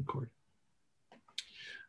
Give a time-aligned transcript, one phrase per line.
[0.00, 0.30] Record.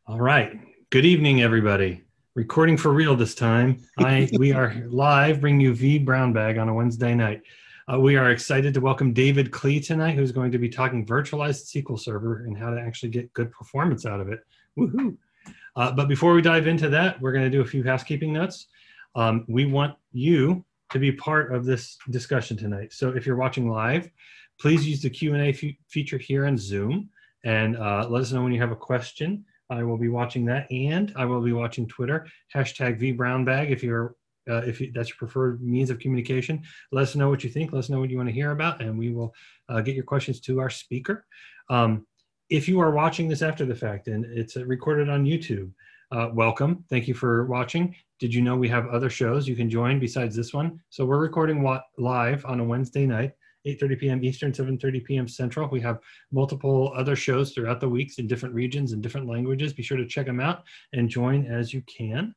[0.06, 0.60] All right.
[0.90, 2.04] Good evening, everybody.
[2.36, 3.78] Recording for real this time.
[4.00, 7.42] I we are live, bringing you vBrownBag on a Wednesday night.
[7.90, 11.74] Uh, we are excited to welcome David Klee tonight, who's going to be talking virtualized
[11.74, 14.42] SQL Server and how to actually get good performance out of it.
[14.78, 15.16] Woohoo!
[15.78, 18.68] Uh, but before we dive into that, we're going to do a few housekeeping notes.
[19.16, 22.92] Um, we want you to be part of this discussion tonight.
[22.92, 24.10] So if you're watching live,
[24.60, 25.54] please use the Q&A
[25.88, 27.10] feature here on Zoom
[27.44, 29.46] and uh, let us know when you have a question.
[29.70, 34.16] I will be watching that, and I will be watching Twitter hashtag VBrownBag if you're
[34.50, 36.64] uh, if you, that's your preferred means of communication.
[36.92, 37.72] Let us know what you think.
[37.72, 39.34] Let us know what you want to hear about, and we will
[39.70, 41.26] uh, get your questions to our speaker.
[41.70, 42.06] Um,
[42.50, 45.72] if you are watching this after the fact and it's uh, recorded on YouTube,
[46.12, 46.84] uh, welcome.
[46.90, 47.96] Thank you for watching.
[48.20, 50.82] Did you know we have other shows you can join besides this one?
[50.90, 51.64] So we're recording
[51.98, 53.32] live on a Wednesday night
[53.68, 54.24] 8.30 p.m.
[54.24, 55.28] Eastern, 7.30 p.m.
[55.28, 55.70] Central.
[55.70, 56.00] We have
[56.32, 59.74] multiple other shows throughout the weeks in different regions and different languages.
[59.74, 62.34] Be sure to check them out and join as you can.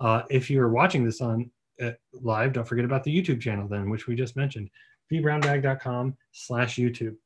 [0.00, 1.50] Uh, if you're watching this on
[1.82, 4.68] uh, live, don't forget about the YouTube channel then, which we just mentioned,
[5.12, 7.16] vbrownbag.com slash YouTube.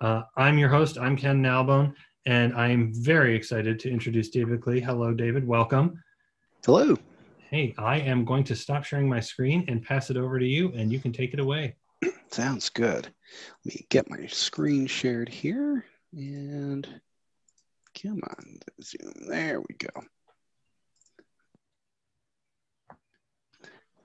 [0.00, 1.94] Uh, I'm your host, I'm Ken Nalbone,
[2.26, 4.82] and I'm very excited to introduce David Klee.
[4.82, 6.02] Hello, David, welcome.
[6.64, 6.96] Hello.
[7.50, 10.72] Hey, I am going to stop sharing my screen and pass it over to you,
[10.74, 11.76] and you can take it away.
[12.30, 13.12] Sounds good.
[13.64, 16.86] Let me get my screen shared here and
[18.00, 19.12] come on, zoom.
[19.28, 19.88] There we go.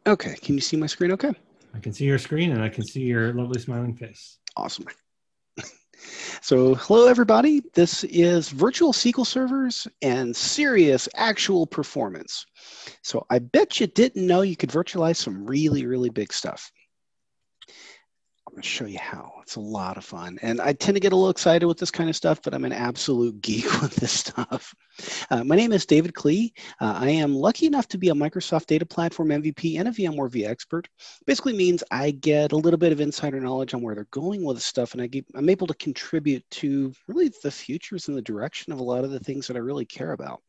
[0.07, 1.31] Okay, can you see my screen okay?
[1.73, 4.37] I can see your screen and I can see your lovely smiling face.
[4.55, 4.85] Awesome.
[6.41, 7.63] so hello everybody.
[7.73, 12.45] This is virtual SQL servers and serious actual performance.
[13.01, 16.71] So I bet you didn't know you could virtualize some really, really big stuff.
[18.55, 19.33] Going to show you how.
[19.41, 20.39] It's a lot of fun.
[20.41, 22.63] And I tend to get a little excited with this kind of stuff, but I'm
[22.63, 24.73] an absolute geek with this stuff.
[25.29, 26.53] Uh, my name is David Klee.
[26.79, 30.29] Uh, I am lucky enough to be a Microsoft Data Platform MVP and a VMware
[30.29, 30.85] vExpert.
[31.25, 34.61] Basically means I get a little bit of insider knowledge on where they're going with
[34.61, 38.71] stuff, and I get, I'm able to contribute to really the futures and the direction
[38.71, 40.39] of a lot of the things that I really care about.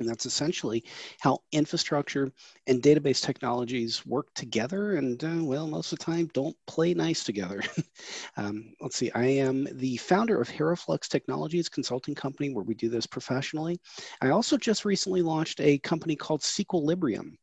[0.00, 0.84] And that's essentially
[1.20, 2.32] how infrastructure
[2.66, 4.96] and database technologies work together.
[4.96, 7.62] And uh, well, most of the time, don't play nice together.
[8.36, 12.88] um, let's see, I am the founder of Heraflux Technologies consulting company where we do
[12.88, 13.78] this professionally.
[14.20, 17.38] I also just recently launched a company called Sequilibrium.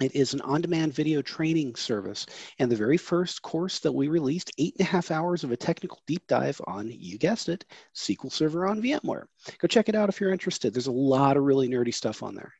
[0.00, 2.26] It is an on-demand video training service.
[2.58, 5.56] And the very first course that we released, eight and a half hours of a
[5.56, 7.64] technical deep dive on, you guessed it,
[7.94, 9.24] SQL Server on VMware.
[9.58, 10.72] Go check it out if you're interested.
[10.72, 12.52] There's a lot of really nerdy stuff on there.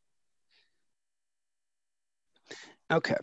[2.91, 3.17] Okay.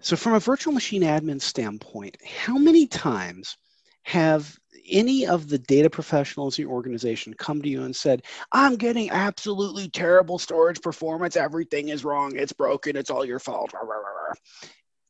[0.00, 3.56] So from a virtual machine admin standpoint, how many times
[4.02, 4.56] have
[4.90, 8.22] any of the data professionals in your organization come to you and said,
[8.52, 11.36] I'm getting absolutely terrible storage performance.
[11.36, 12.36] Everything is wrong.
[12.36, 12.96] It's broken.
[12.96, 13.72] It's all your fault.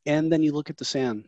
[0.05, 1.25] And then you look at the SAN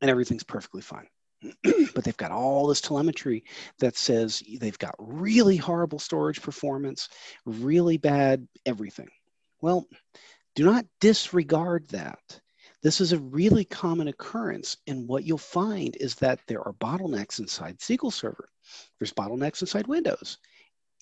[0.00, 1.06] and everything's perfectly fine.
[1.94, 3.44] but they've got all this telemetry
[3.78, 7.08] that says they've got really horrible storage performance,
[7.44, 9.08] really bad everything.
[9.60, 9.86] Well,
[10.54, 12.40] do not disregard that.
[12.86, 14.76] This is a really common occurrence.
[14.86, 18.48] And what you'll find is that there are bottlenecks inside SQL Server.
[19.00, 20.38] There's bottlenecks inside Windows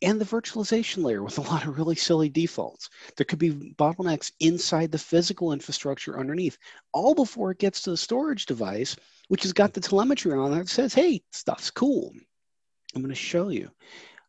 [0.01, 2.89] and the virtualization layer with a lot of really silly defaults.
[3.19, 6.57] There could be bottlenecks inside the physical infrastructure underneath,
[6.95, 8.97] all before it gets to the storage device,
[9.29, 12.15] which has got the telemetry on that says, hey, stuff's cool.
[12.95, 13.71] I'm going to show you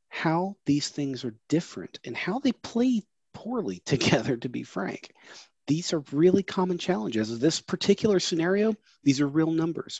[0.09, 3.01] how these things are different and how they play
[3.33, 5.13] poorly together, to be frank
[5.67, 7.39] these are really common challenges.
[7.39, 9.99] This particular scenario, these are real numbers.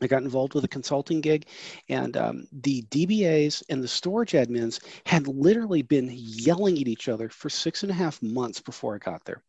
[0.00, 1.46] I got involved with a consulting gig,
[1.88, 7.28] and um, the DBAs and the storage admins had literally been yelling at each other
[7.28, 9.42] for six and a half months before I got there.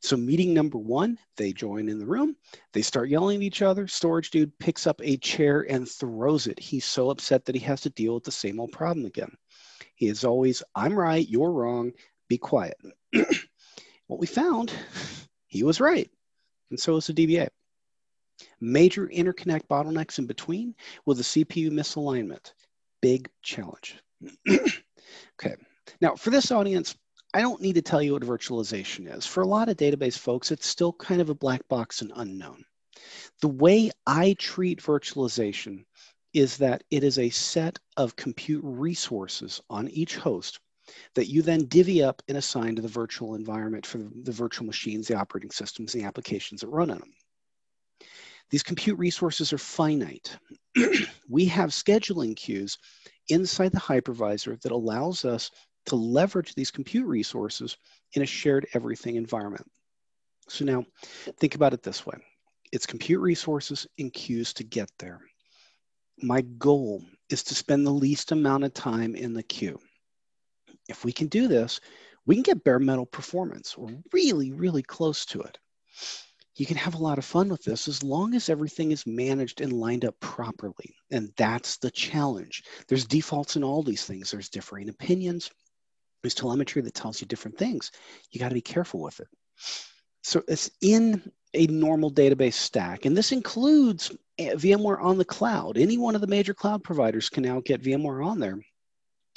[0.00, 2.36] So, meeting number one, they join in the room,
[2.72, 3.88] they start yelling at each other.
[3.88, 6.60] Storage dude picks up a chair and throws it.
[6.60, 9.36] He's so upset that he has to deal with the same old problem again.
[9.96, 11.90] He is always, I'm right, you're wrong,
[12.28, 12.76] be quiet.
[14.08, 14.72] What we found,
[15.46, 16.10] he was right,
[16.70, 17.48] and so was the DBA.
[18.60, 20.74] Major interconnect bottlenecks in between
[21.04, 22.52] with a CPU misalignment.
[23.02, 23.98] Big challenge.
[24.48, 25.54] okay,
[26.00, 26.96] now for this audience,
[27.34, 29.26] I don't need to tell you what virtualization is.
[29.26, 32.64] For a lot of database folks, it's still kind of a black box and unknown.
[33.42, 35.84] The way I treat virtualization
[36.32, 40.60] is that it is a set of compute resources on each host
[41.14, 45.08] that you then divvy up and assign to the virtual environment for the virtual machines,
[45.08, 47.12] the operating systems, the applications that run on them.
[48.50, 50.36] These compute resources are finite.
[51.28, 52.78] we have scheduling queues
[53.28, 55.50] inside the hypervisor that allows us
[55.86, 57.76] to leverage these compute resources
[58.14, 59.66] in a shared everything environment.
[60.48, 60.84] So now
[61.38, 62.16] think about it this way.
[62.72, 65.20] It's compute resources and queues to get there.
[66.22, 69.78] My goal is to spend the least amount of time in the queue.
[70.88, 71.80] If we can do this,
[72.26, 75.58] we can get bare metal performance or really, really close to it.
[76.56, 79.60] You can have a lot of fun with this as long as everything is managed
[79.60, 80.94] and lined up properly.
[81.10, 82.64] And that's the challenge.
[82.88, 84.30] There's defaults in all these things.
[84.30, 85.50] There's differing opinions.
[86.22, 87.92] There's telemetry that tells you different things.
[88.32, 89.28] You got to be careful with it.
[90.22, 95.78] So it's in a normal database stack, and this includes eh, VMware on the cloud.
[95.78, 98.58] Any one of the major cloud providers can now get VMware on there.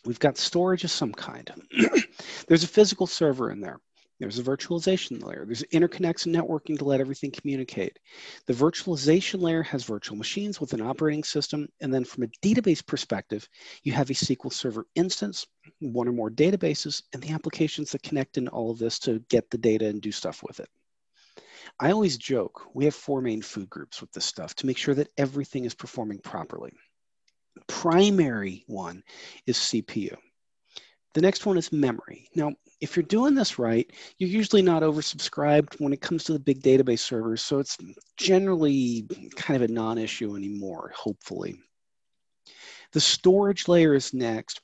[0.05, 1.51] We've got storage of some kind.
[2.47, 3.79] There's a physical server in there.
[4.21, 5.45] There's a virtualization layer.
[5.45, 7.97] There's interconnects and networking to let everything communicate.
[8.45, 11.67] The virtualization layer has virtual machines with an operating system.
[11.81, 13.49] And then from a database perspective,
[13.81, 15.47] you have a SQL Server instance,
[15.79, 19.49] one or more databases, and the applications that connect in all of this to get
[19.49, 20.69] the data and do stuff with it.
[21.79, 24.93] I always joke, we have four main food groups with this stuff to make sure
[24.93, 26.73] that everything is performing properly.
[27.67, 29.03] Primary one
[29.45, 30.15] is CPU.
[31.13, 32.29] The next one is memory.
[32.35, 36.39] Now, if you're doing this right, you're usually not oversubscribed when it comes to the
[36.39, 37.77] big database servers, so it's
[38.17, 41.55] generally kind of a non-issue anymore, hopefully.
[42.93, 44.61] The storage layer is next.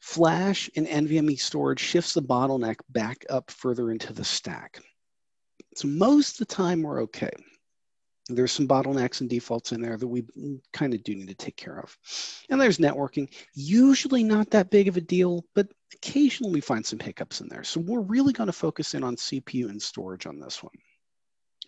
[0.00, 4.80] Flash and NVMe storage shifts the bottleneck back up further into the stack.
[5.74, 7.32] So most of the time we're okay.
[8.28, 10.24] There's some bottlenecks and defaults in there that we
[10.72, 11.96] kind of do need to take care of.
[12.50, 16.98] And there's networking, usually not that big of a deal, but occasionally we find some
[16.98, 17.62] hiccups in there.
[17.62, 20.74] So we're really going to focus in on CPU and storage on this one.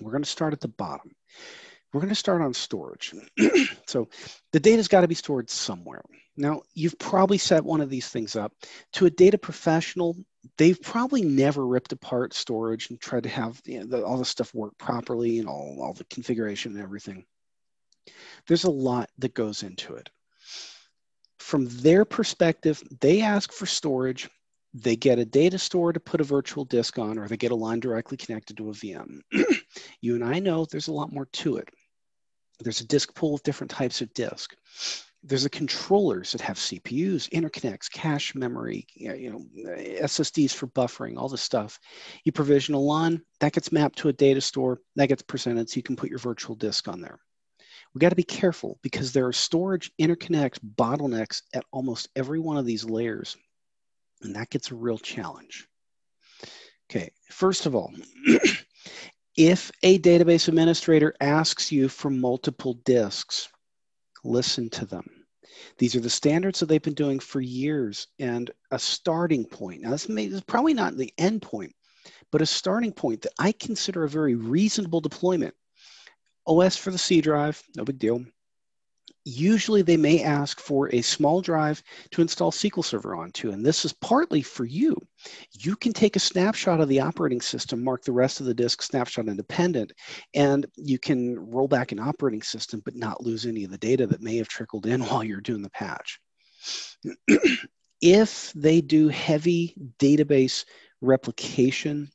[0.01, 1.13] We're going to start at the bottom.
[1.93, 3.15] We're going to start on storage.
[3.87, 4.09] so
[4.53, 6.03] the data's got to be stored somewhere.
[6.39, 8.53] Now, you've probably set one of these things up.
[8.93, 10.17] To a data professional,
[10.57, 14.25] they've probably never ripped apart storage and tried to have you know, the, all the
[14.25, 17.25] stuff work properly and all, all the configuration and everything.
[18.47, 20.11] There's a lot that goes into it.
[21.41, 24.31] From their perspective, they ask for storage,
[24.73, 27.57] they get a data store to put a virtual disk on, or they get a
[27.57, 29.23] LUN directly connected to a VM.
[30.01, 31.69] you and I know there's a lot more to it.
[32.61, 34.55] There's a disk pool of different types of disk
[35.23, 39.45] there's the controllers that have CPUs, interconnects, cache memory, you know,
[39.77, 41.79] SSDs for buffering, all this stuff.
[42.25, 45.77] You provision a LUN, that gets mapped to a data store, that gets presented so
[45.77, 47.19] you can put your virtual disk on there.
[47.95, 52.57] We got to be careful because there are storage interconnects, bottlenecks at almost every one
[52.57, 53.37] of these layers,
[54.23, 55.67] and that gets a real challenge.
[56.91, 57.93] Okay, first of all,
[59.37, 63.49] if a database administrator asks you for multiple disks,
[64.25, 65.09] listen to them.
[65.79, 69.83] These are the standards that they've been doing for years and a starting point.
[69.83, 71.75] Now, this, may, this is probably not the end point,
[72.31, 75.55] but a starting point that I consider a very reasonable deployment.
[76.47, 78.25] OS for the C drive, no big deal
[79.29, 83.51] usually they may ask for a small drive to install SQL Server onto.
[83.51, 84.97] And this is partly for you.
[85.53, 88.83] You can take a snapshot of the operating system, mark the rest of the disk
[88.83, 89.93] snapshot independent,
[90.35, 94.07] and you can roll back an operating system but not lose any of the data
[94.07, 96.19] that may have trickled in while you're doing the patch.
[98.01, 100.65] if they do heavy database
[101.01, 102.11] replication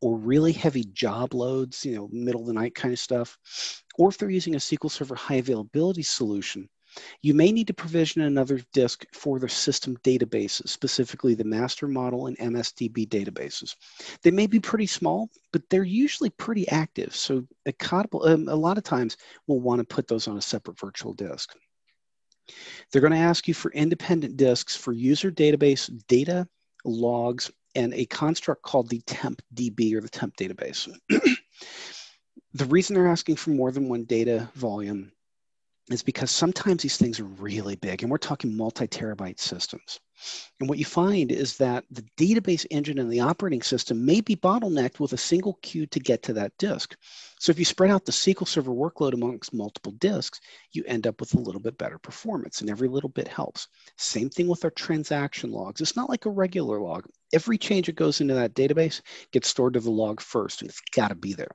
[0.00, 3.36] or really heavy job loads, you know, middle of the night kind of stuff,
[3.98, 6.68] or if they're using a SQL Server high availability solution,
[7.22, 12.26] you may need to provision another disk for the system databases, specifically the master model
[12.26, 13.74] and MSDB databases.
[14.22, 17.14] They may be pretty small, but they're usually pretty active.
[17.14, 17.74] So a,
[18.22, 21.54] um, a lot of times we'll want to put those on a separate virtual disk.
[22.90, 26.48] They're going to ask you for independent disks for user database data,
[26.84, 30.88] logs, and a construct called the temp DB or the temp database.
[32.54, 35.12] the reason they're asking for more than one data volume
[35.94, 40.00] is because sometimes these things are really big and we're talking multi-terabyte systems.
[40.58, 44.34] And what you find is that the database engine and the operating system may be
[44.34, 46.96] bottlenecked with a single queue to get to that disk.
[47.38, 50.40] So if you spread out the SQL Server workload amongst multiple disks,
[50.72, 53.68] you end up with a little bit better performance and every little bit helps.
[53.96, 55.80] Same thing with our transaction logs.
[55.80, 57.06] It's not like a regular log.
[57.32, 59.00] Every change that goes into that database
[59.32, 61.50] gets stored to the log first and it's got to be there.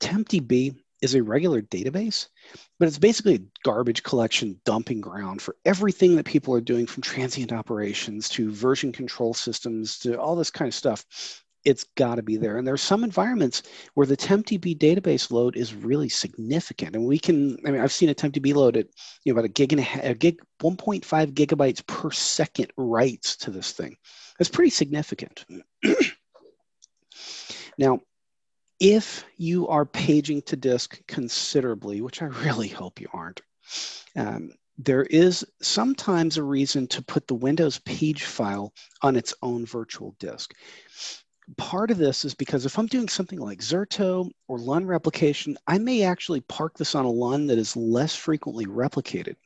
[0.00, 2.28] TempDB is a regular database,
[2.78, 7.02] but it's basically a garbage collection dumping ground for everything that people are doing from
[7.02, 11.04] transient operations to version control systems to all this kind of stuff.
[11.64, 12.56] it's got to be there.
[12.56, 16.96] And there are some environments where the TempDB database load is really significant.
[16.96, 18.86] And we can, I mean, I've seen a TempDB load at
[19.24, 21.04] you know, about a gig and a, a gig, 1.5
[21.34, 23.96] gigabytes per second writes to this thing.
[24.38, 25.44] That's pretty significant.
[27.78, 28.00] now,
[28.80, 33.42] if you are paging to disk considerably, which I really hope you aren't,
[34.16, 38.72] um, there is sometimes a reason to put the Windows page file
[39.02, 40.54] on its own virtual disk
[41.56, 45.78] part of this is because if I'm doing something like Zerto or LUN replication, I
[45.78, 49.36] may actually park this on a LUN that is less frequently replicated,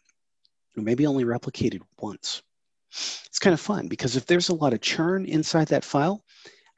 [0.77, 2.43] or maybe only replicated once.
[2.91, 6.25] It's kind of fun because if there's a lot of churn inside that file,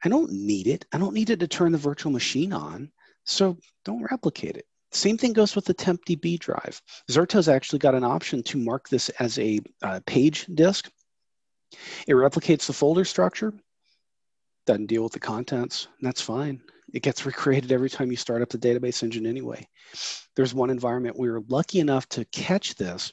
[0.07, 0.85] I don't need it.
[0.93, 2.89] I don't need it to turn the virtual machine on,
[3.25, 4.65] so don't replicate it.
[4.93, 6.81] Same thing goes with the TempDB drive.
[7.11, 10.89] Zerto's actually got an option to mark this as a uh, page disk.
[12.07, 13.53] It replicates the folder structure
[14.65, 15.89] doesn't deal with the contents.
[16.01, 16.61] that's fine.
[16.93, 19.67] It gets recreated every time you start up the database engine anyway.
[20.37, 23.11] There's one environment we were lucky enough to catch this.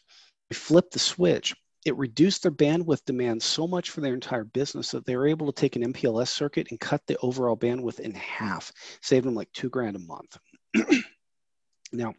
[0.48, 1.56] We flipped the switch.
[1.84, 5.46] It reduced their bandwidth demand so much for their entire business that they were able
[5.46, 8.72] to take an MPLS circuit and cut the overall bandwidth in half,
[9.02, 10.38] saving them like two grand a month.
[11.92, 12.14] now,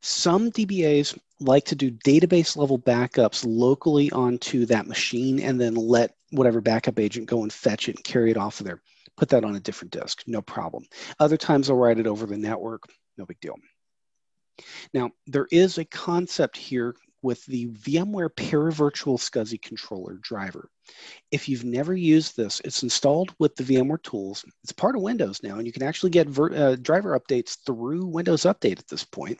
[0.00, 6.14] some DBAs like to do database level backups locally onto that machine and then let
[6.30, 8.82] whatever backup agent go and fetch it and carry it off of there.
[9.16, 10.84] Put that on a different disk, no problem.
[11.18, 12.84] Other times I'll write it over the network,
[13.18, 13.56] no big deal.
[14.94, 20.68] Now, there is a concept here with the VMware Paravirtual SCSI controller driver.
[21.30, 24.44] If you've never used this, it's installed with the VMware tools.
[24.62, 28.42] It's part of Windows now, and you can actually get uh, driver updates through Windows
[28.42, 29.38] Update at this point.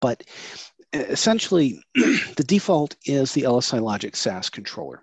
[0.00, 0.24] But
[0.92, 5.02] essentially, the default is the LSI Logic SAS controller.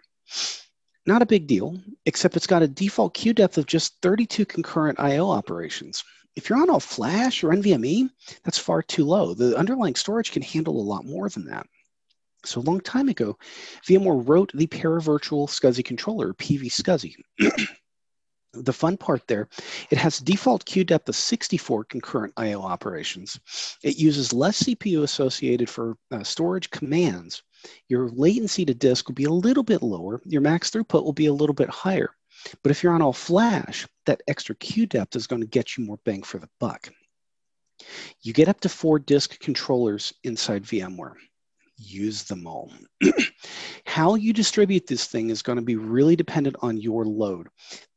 [1.06, 5.00] Not a big deal, except it's got a default queue depth of just 32 concurrent
[5.00, 5.30] I.O.
[5.30, 6.04] operations.
[6.38, 8.10] If you're on all Flash or NVMe,
[8.44, 9.34] that's far too low.
[9.34, 11.66] The underlying storage can handle a lot more than that.
[12.46, 13.38] So a long time ago,
[13.88, 17.18] VMware wrote the Paravirtual SCSI controller, PV
[18.54, 19.50] the fun part there,
[19.90, 22.62] it has default queue depth of 64 concurrent I.O.
[22.62, 23.40] operations.
[23.84, 27.42] It uses less CPU associated for uh, storage commands
[27.88, 30.22] your latency to disk will be a little bit lower.
[30.26, 32.12] Your max throughput will be a little bit higher.
[32.64, 35.86] But if you're on all flash, that extra queue depth is going to get you
[35.86, 36.90] more bang for the buck.
[38.22, 41.14] You get up to four disk controllers inside VMware.
[41.78, 42.72] Use them all.
[43.86, 47.50] How you distribute this thing is going to be really dependent on your load.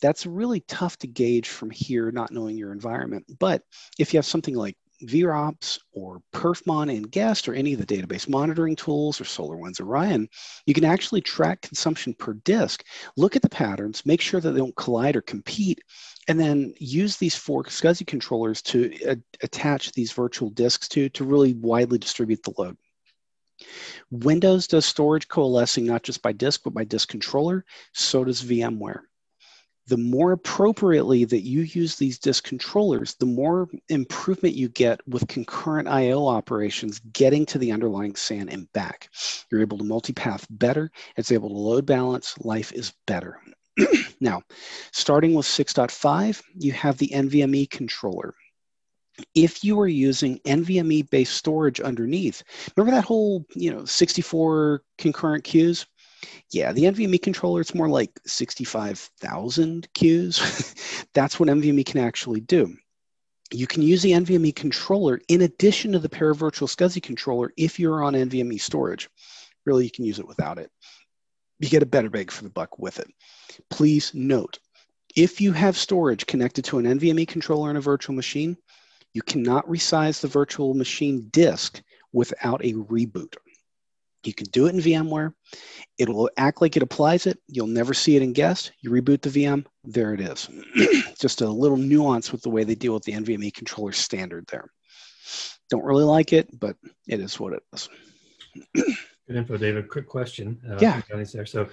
[0.03, 3.25] That's really tough to gauge from here, not knowing your environment.
[3.39, 3.63] But
[3.99, 8.29] if you have something like VROPS or Perfmon and Guest or any of the database
[8.29, 10.29] monitoring tools or SolarWinds Orion,
[10.67, 12.85] you can actually track consumption per disk,
[13.17, 15.81] look at the patterns, make sure that they don't collide or compete,
[16.29, 21.25] and then use these four SCSI controllers to uh, attach these virtual disks to to
[21.25, 22.77] really widely distribute the load.
[24.11, 27.65] Windows does storage coalescing not just by disk, but by disk controller.
[27.93, 29.03] So does VMware
[29.91, 35.27] the more appropriately that you use these disk controllers, the more improvement you get with
[35.27, 39.11] concurrent IO operations getting to the underlying SAN and back.
[39.51, 43.41] You're able to multipath better, it's able to load balance, life is better.
[44.21, 44.43] now,
[44.93, 48.35] starting with 6.5, you have the NVMe controller.
[49.35, 52.45] If you are using NVMe based storage underneath,
[52.77, 55.85] remember that whole, you know, 64 concurrent queues?
[56.53, 60.75] Yeah, the NVMe controller, it's more like 65,000 queues.
[61.15, 62.77] That's what NVMe can actually do.
[63.53, 68.03] You can use the NVMe controller in addition to the Paravirtual SCSI controller if you're
[68.03, 69.09] on NVMe storage.
[69.67, 70.71] Really, you can use it without it.
[71.59, 73.09] You get a better bang for the buck with it.
[73.69, 74.59] Please note,
[75.17, 78.57] if you have storage connected to an NVMe controller in a virtual machine,
[79.13, 83.35] you cannot resize the virtual machine disk without a reboot.
[84.25, 85.33] You can do it in VMware.
[85.99, 87.39] It'll act like it applies it.
[87.47, 88.73] You'll never see it in guest.
[88.81, 90.49] You reboot the VM, there it is.
[91.19, 94.71] Just a little nuance with the way they deal with the NVMe controller standard there.
[95.71, 97.89] Don't really like it, but it is what it is.
[99.31, 99.89] Good info, David.
[99.89, 100.61] Quick question.
[100.69, 101.01] Uh, yeah.
[101.09, 101.47] There.
[101.47, 101.69] So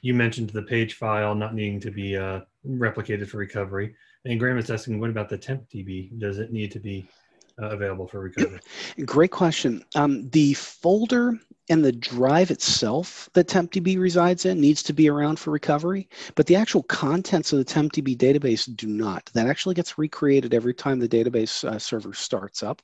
[0.00, 3.96] you mentioned the page file not needing to be uh, replicated for recovery.
[4.24, 6.16] And Graham is asking, what about the temp DB?
[6.20, 7.08] Does it need to be
[7.60, 8.60] uh, available for recovery?
[9.04, 9.84] Great question.
[9.96, 11.36] Um, the folder
[11.70, 16.46] and the drive itself that TempDB resides in needs to be around for recovery, but
[16.46, 19.30] the actual contents of the TempDB database do not.
[19.34, 22.82] That actually gets recreated every time the database uh, server starts up.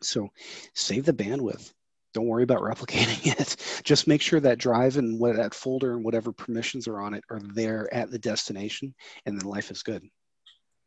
[0.00, 0.30] So
[0.74, 1.74] save the bandwidth.
[2.14, 3.56] Don't worry about replicating it.
[3.84, 7.22] Just make sure that drive and what that folder and whatever permissions are on it
[7.28, 8.94] are there at the destination,
[9.26, 10.02] and then life is good.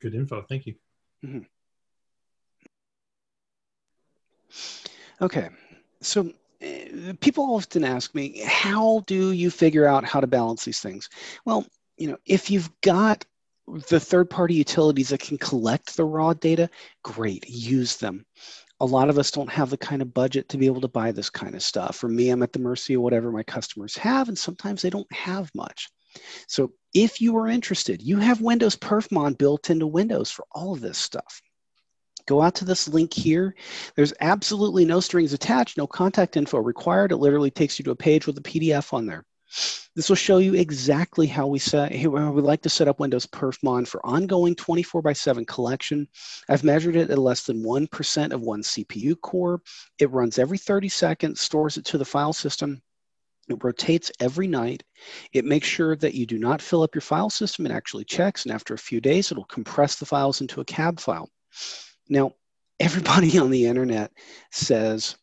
[0.01, 0.41] Good info.
[0.49, 0.73] Thank you.
[1.23, 1.39] Mm-hmm.
[5.21, 5.49] Okay,
[6.01, 6.33] so
[7.19, 11.09] people often ask me, how do you figure out how to balance these things?
[11.45, 11.65] Well,
[11.97, 13.25] you know, if you've got
[13.89, 16.69] the third party utilities that can collect the raw data,
[17.03, 18.25] great, use them.
[18.79, 21.11] A lot of us don't have the kind of budget to be able to buy
[21.11, 21.95] this kind of stuff.
[21.95, 25.11] For me, I'm at the mercy of whatever my customers have, and sometimes they don't
[25.13, 25.87] have much.
[26.47, 30.81] So if you are interested, you have Windows Perfmon built into Windows for all of
[30.81, 31.41] this stuff.
[32.25, 33.55] Go out to this link here.
[33.95, 37.11] There's absolutely no strings attached, no contact info required.
[37.11, 39.25] It literally takes you to a page with a PDF on there.
[39.95, 43.27] This will show you exactly how we set how we like to set up Windows
[43.27, 46.07] Perfmon for ongoing 24 by 7 collection.
[46.49, 49.61] I've measured it at less than 1% of one CPU core.
[49.99, 52.81] It runs every 30 seconds, stores it to the file system.
[53.49, 54.83] It rotates every night.
[55.33, 57.67] It makes sure that you do not fill up your file system.
[57.67, 60.99] It actually checks, and after a few days, it'll compress the files into a CAB
[60.99, 61.29] file.
[62.09, 62.33] Now,
[62.79, 64.11] everybody on the internet
[64.51, 65.15] says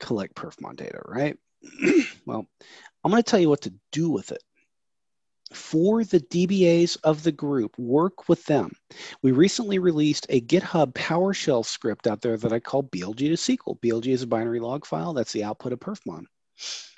[0.00, 1.36] collect perfmon data, right?
[2.26, 2.48] well,
[3.04, 4.42] I'm going to tell you what to do with it.
[5.52, 8.72] For the DBAs of the group, work with them.
[9.22, 13.80] We recently released a GitHub PowerShell script out there that I call BLG to SQL.
[13.80, 15.14] BLG is a binary log file.
[15.14, 16.24] That's the output of Perfmon.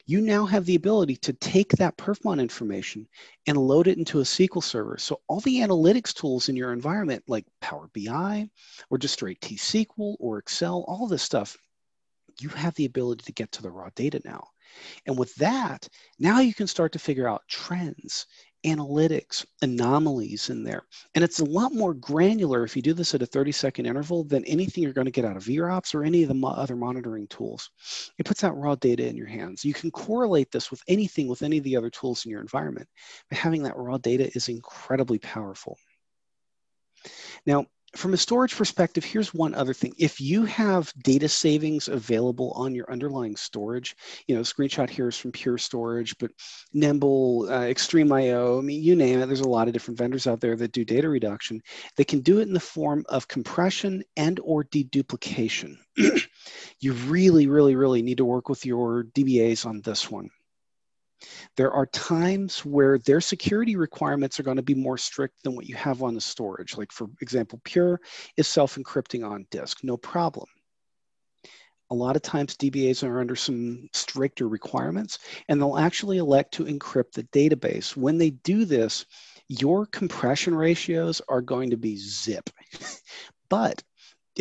[0.07, 3.07] You now have the ability to take that Perfmon information
[3.47, 4.99] and load it into a SQL server.
[4.99, 8.49] So all the analytics tools in your environment, like Power BI
[8.91, 11.57] or just straight T-SQL or Excel, all this stuff,
[12.41, 14.49] you have the ability to get to the raw data now.
[15.07, 15.89] And with that,
[16.19, 18.27] now you can start to figure out trends,
[18.65, 20.85] analytics, anomalies in there.
[21.15, 24.25] And it's a lot more granular if you do this at a 30 second interval
[24.25, 26.77] than anything you're going to get out of VROPS or any of the mo- other
[26.77, 27.71] monitoring tools.
[28.19, 29.65] It puts out raw data in your hands.
[29.65, 32.89] You can correlate this with anything with any of the other tools in your environment.
[33.29, 35.79] But having that raw data is incredibly powerful.
[37.47, 39.93] Now, from a storage perspective, here's one other thing.
[39.99, 43.97] If you have data savings available on your underlying storage,
[44.29, 46.31] you know, screenshot here is from Pure Storage, but
[46.73, 47.73] Nimble, uh,
[48.15, 50.73] IO, I mean, you name it, there's a lot of different vendors out there that
[50.73, 51.61] do data reduction.
[51.97, 55.77] They can do it in the form of compression and or deduplication.
[56.81, 60.31] you really, really, really need to work with your DBAs on this one.
[61.57, 65.67] There are times where their security requirements are going to be more strict than what
[65.67, 66.77] you have on the storage.
[66.77, 68.01] Like, for example, Pure
[68.37, 70.47] is self encrypting on disk, no problem.
[71.93, 76.65] A lot of times, DBAs are under some stricter requirements, and they'll actually elect to
[76.65, 77.97] encrypt the database.
[77.97, 79.05] When they do this,
[79.49, 82.49] your compression ratios are going to be zip.
[83.49, 83.83] but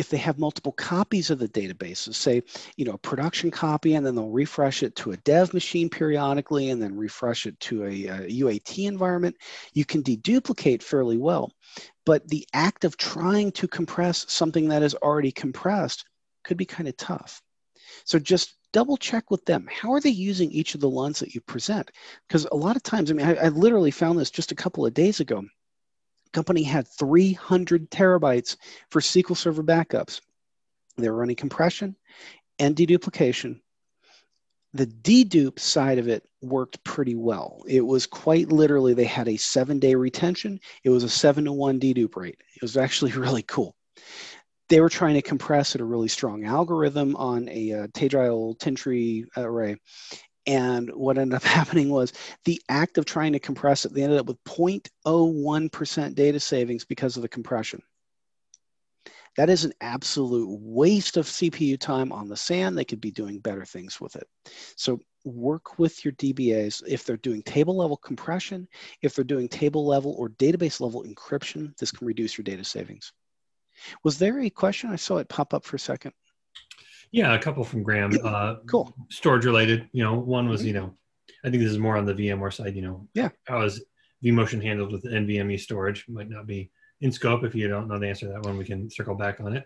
[0.00, 2.42] if they have multiple copies of the databases, say,
[2.76, 6.70] you know, a production copy, and then they'll refresh it to a dev machine periodically,
[6.70, 9.36] and then refresh it to a, a UAT environment,
[9.74, 11.52] you can deduplicate fairly well.
[12.06, 16.06] But the act of trying to compress something that is already compressed
[16.44, 17.42] could be kind of tough.
[18.04, 19.68] So just double check with them.
[19.70, 21.90] How are they using each of the LUNs that you present?
[22.26, 24.86] Because a lot of times, I mean, I, I literally found this just a couple
[24.86, 25.44] of days ago
[26.32, 28.56] company had 300 terabytes
[28.90, 30.20] for SQL Server backups.
[30.96, 31.96] They were running compression
[32.58, 33.60] and deduplication.
[34.72, 37.64] The dedupe side of it worked pretty well.
[37.66, 40.60] It was quite literally, they had a seven day retention.
[40.84, 42.38] It was a seven to one dedupe rate.
[42.54, 43.74] It was actually really cool.
[44.68, 49.24] They were trying to compress at a really strong algorithm on a uh, Tagile tree
[49.36, 49.76] array,
[50.46, 52.12] and what ended up happening was
[52.44, 57.16] the act of trying to compress it, they ended up with 0.01% data savings because
[57.16, 57.82] of the compression.
[59.36, 62.74] That is an absolute waste of CPU time on the SAN.
[62.74, 64.26] They could be doing better things with it.
[64.76, 66.82] So work with your DBAs.
[66.86, 68.66] If they're doing table level compression,
[69.02, 73.12] if they're doing table level or database level encryption, this can reduce your data savings.
[74.02, 74.90] Was there a question?
[74.90, 76.12] I saw it pop up for a second.
[77.12, 78.12] Yeah, a couple from Graham.
[78.22, 78.94] Uh, cool.
[79.10, 79.88] Storage related.
[79.92, 80.68] You know, one was, mm-hmm.
[80.68, 80.94] you know,
[81.44, 82.76] I think this is more on the VMware side.
[82.76, 83.30] You know, yeah.
[83.44, 83.84] How is
[84.24, 86.06] vMotion handled with NVMe storage?
[86.08, 86.70] Might not be
[87.00, 87.44] in scope.
[87.44, 89.64] If you don't know the answer to that one, we can circle back on it.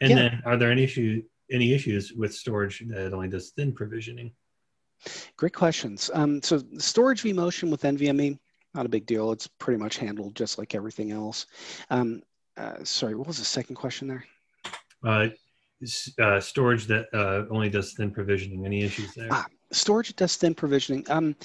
[0.00, 0.16] And yeah.
[0.16, 4.32] then, are there any issue any issues with storage that only does thin provisioning?
[5.36, 6.10] Great questions.
[6.14, 8.38] Um, so storage vMotion with NVMe,
[8.74, 9.32] not a big deal.
[9.32, 11.46] It's pretty much handled just like everything else.
[11.90, 12.22] Um,
[12.56, 14.24] uh, sorry, what was the second question there?
[15.04, 15.28] Uh,
[16.20, 18.64] uh, storage that uh, only does thin provisioning.
[18.64, 19.28] Any issues there?
[19.30, 21.04] Ah, storage does thin provisioning.
[21.08, 21.36] Um,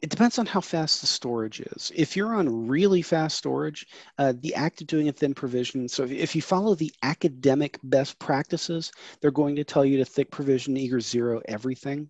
[0.00, 1.90] it depends on how fast the storage is.
[1.94, 3.86] If you're on really fast storage,
[4.18, 7.78] uh, the act of doing a thin provision, so if, if, you follow the academic
[7.82, 12.08] best practices, they're going to tell you to thick provision eager zero everything,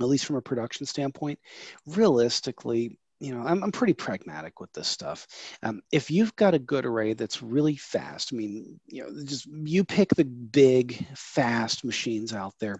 [0.00, 1.38] at least from a production standpoint.
[1.86, 5.26] Realistically, you know, I'm, I'm pretty pragmatic with this stuff.
[5.62, 9.46] Um, if you've got a good array that's really fast, I mean, you know, just
[9.46, 12.76] you pick the big, fast machines out there.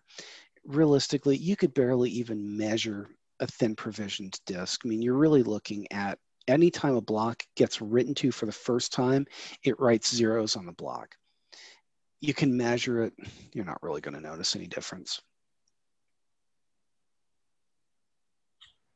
[0.67, 3.09] Realistically, you could barely even measure
[3.41, 4.83] a thin provisioned disk.
[4.85, 6.19] I mean, you're really looking at
[6.49, 9.27] anytime a block gets written to for the first time,
[9.63, 11.15] it writes zeros on the block.
[12.21, 13.15] You can measure it,
[13.53, 15.21] you're not really going to notice any difference.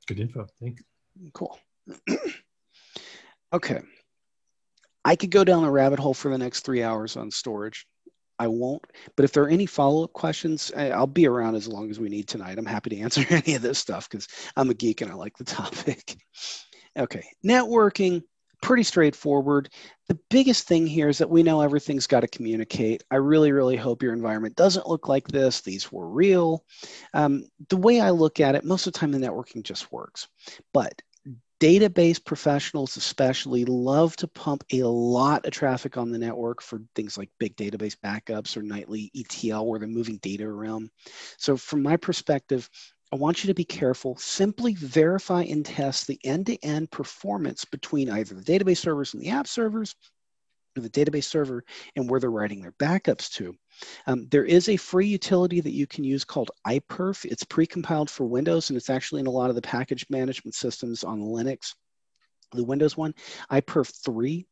[0.07, 0.47] Good info.
[0.59, 0.83] Thanks.
[1.33, 1.59] Cool.
[3.53, 3.81] okay.
[5.05, 7.87] I could go down a rabbit hole for the next three hours on storage.
[8.39, 8.85] I won't.
[9.17, 12.09] But if there are any follow up questions, I'll be around as long as we
[12.09, 12.59] need tonight.
[12.59, 15.37] I'm happy to answer any of this stuff because I'm a geek and I like
[15.37, 16.17] the topic.
[16.99, 18.23] okay, networking,
[18.63, 19.71] pretty straightforward.
[20.09, 23.03] The biggest thing here is that we know everything's got to communicate.
[23.11, 25.61] I really, really hope your environment doesn't look like this.
[25.61, 26.65] These were real.
[27.15, 30.29] Um, the way I look at it, most of the time the networking just works.
[30.73, 31.01] But
[31.61, 37.19] database professionals especially love to pump a lot of traffic on the network for things
[37.19, 40.91] like big database backups or nightly ETL where they're moving data around.
[41.37, 42.69] So from my perspective,
[43.13, 44.17] I want you to be careful.
[44.19, 49.47] Simply verify and test the end-to-end performance between either the database servers and the app
[49.47, 49.97] servers,
[50.77, 51.65] or the database server
[51.97, 53.55] and where they're writing their backups to.
[54.07, 57.25] Um, there is a free utility that you can use called iPerf.
[57.25, 61.05] It's pre-compiled for Windows, and it's actually in a lot of the package management systems
[61.05, 61.75] on Linux
[62.53, 63.15] the Windows one,
[63.51, 64.47] iPerf 3.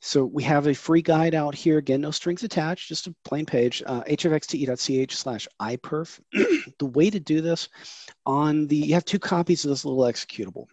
[0.00, 1.78] So we have a free guide out here.
[1.78, 6.20] Again, no strings attached, just a plain page, uh, hfxte.ch slash iPerf.
[6.78, 7.68] the way to do this
[8.26, 10.66] on the, you have two copies of this little executable.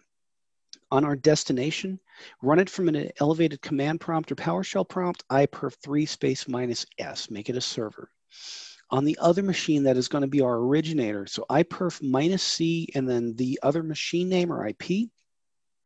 [0.90, 1.98] On our destination,
[2.42, 7.48] run it from an elevated command prompt or PowerShell prompt, iperf3 space minus S, make
[7.48, 8.10] it a server.
[8.90, 11.26] On the other machine, that is going to be our originator.
[11.26, 15.10] So iperf minus C and then the other machine name or IP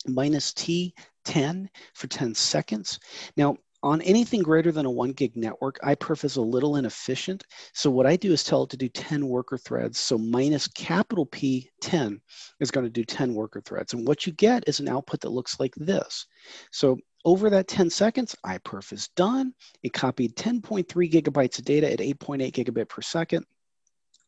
[0.07, 2.99] minus T 10 for 10 seconds.
[3.37, 7.45] Now, on anything greater than a one gig network, iPerf is a little inefficient.
[7.73, 9.99] So what I do is tell it to do 10 worker threads.
[9.99, 12.21] So minus capital P 10
[12.61, 13.95] is going to do 10 worker threads.
[13.95, 16.27] And what you get is an output that looks like this.
[16.71, 19.55] So over that 10 seconds, iPerf is done.
[19.83, 23.45] It copied 10.3 gigabytes of data at 8.8 gigabit per second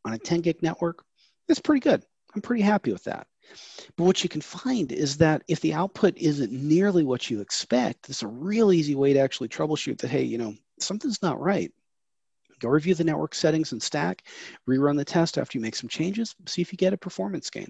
[0.04, 1.04] on a 10 gig network.
[1.48, 2.02] That's pretty good.
[2.34, 3.26] I'm pretty happy with that.
[3.96, 8.08] But what you can find is that if the output isn't nearly what you expect,
[8.08, 11.72] it's a real easy way to actually troubleshoot that, hey, you know, something's not right.
[12.60, 14.22] Go review the network settings and stack,
[14.68, 17.68] rerun the test after you make some changes, see if you get a performance gain.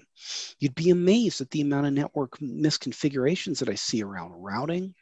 [0.59, 4.93] You'd be amazed at the amount of network misconfigurations that I see around routing.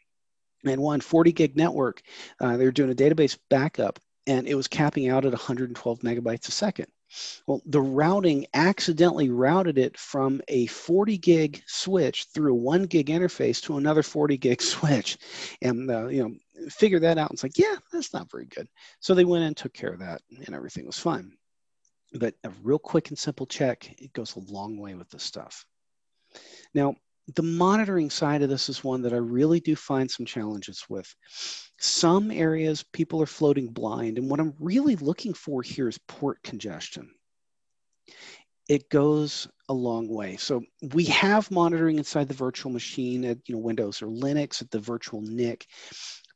[0.64, 2.02] And one 40 gig network,
[2.40, 6.48] uh, they were doing a database backup and it was capping out at 112 megabytes
[6.48, 6.88] a second.
[7.48, 13.08] Well, the routing accidentally routed it from a 40 gig switch through a one gig
[13.08, 15.18] interface to another 40 gig switch,
[15.62, 17.30] and uh, you know, figure that out.
[17.30, 18.68] And it's like, yeah, that's not very good.
[19.00, 21.34] So they went and took care of that, and everything was fine.
[22.14, 25.66] But a real quick and simple check, it goes a long way with this stuff.
[26.74, 26.96] Now,
[27.36, 31.14] the monitoring side of this is one that I really do find some challenges with.
[31.80, 36.42] Some areas people are floating blind, and what I'm really looking for here is port
[36.44, 37.10] congestion.
[38.68, 40.38] It goes a long way.
[40.38, 44.72] So we have monitoring inside the virtual machine at you know Windows or Linux at
[44.72, 45.66] the virtual NIC.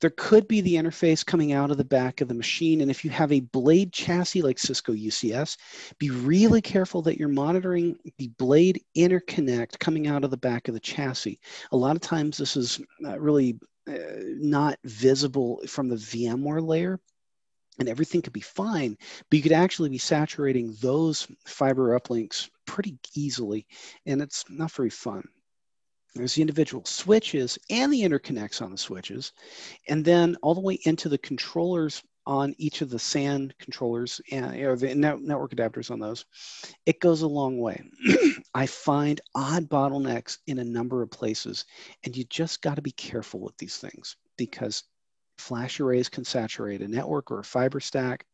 [0.06, 2.82] There could be the interface coming out of the back of the machine.
[2.82, 5.58] And if you have a blade chassis like Cisco UCS,
[5.98, 10.76] be really careful that you're monitoring the blade interconnect coming out of the back of
[10.76, 11.40] the chassis.
[11.72, 13.58] A lot of times this is uh, really
[13.90, 13.96] uh,
[14.38, 17.00] not visible from the VMware layer
[17.80, 18.96] and everything could be fine,
[19.32, 23.66] but you could actually be saturating those fiber uplinks pretty easily,
[24.06, 25.24] and it's not very fun.
[26.16, 29.34] There's the individual switches and the interconnects on the switches,
[29.90, 34.56] and then all the way into the controllers on each of the SAN controllers and
[34.62, 36.26] or the network adapters on those.
[36.86, 37.84] It goes a long way.
[38.56, 41.66] I find odd bottlenecks in a number of places,
[42.04, 44.84] and you just got to be careful with these things because
[45.38, 48.26] flash arrays can saturate a network or a fiber stack.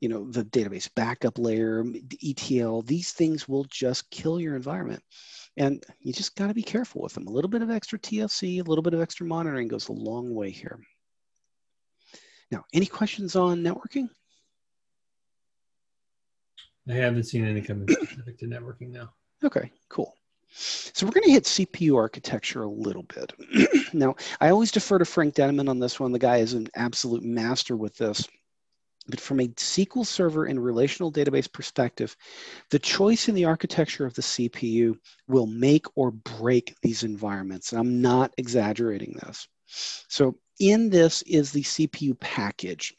[0.00, 5.02] You know, the database backup layer, the ETL, these things will just kill your environment.
[5.56, 7.26] And you just got to be careful with them.
[7.26, 10.34] A little bit of extra TLC, a little bit of extra monitoring goes a long
[10.34, 10.80] way here.
[12.50, 14.08] Now, any questions on networking?
[16.88, 19.12] I haven't seen any coming specific to networking now.
[19.42, 20.14] Okay, cool.
[20.56, 23.32] So we're going to hit CPU architecture a little bit.
[23.94, 26.12] now, I always defer to Frank Denneman on this one.
[26.12, 28.28] The guy is an absolute master with this.
[29.06, 32.16] But from a SQL Server and relational database perspective,
[32.70, 34.96] the choice in the architecture of the CPU
[35.28, 37.72] will make or break these environments.
[37.72, 39.46] And I'm not exaggerating this.
[40.08, 42.94] So in this is the CPU package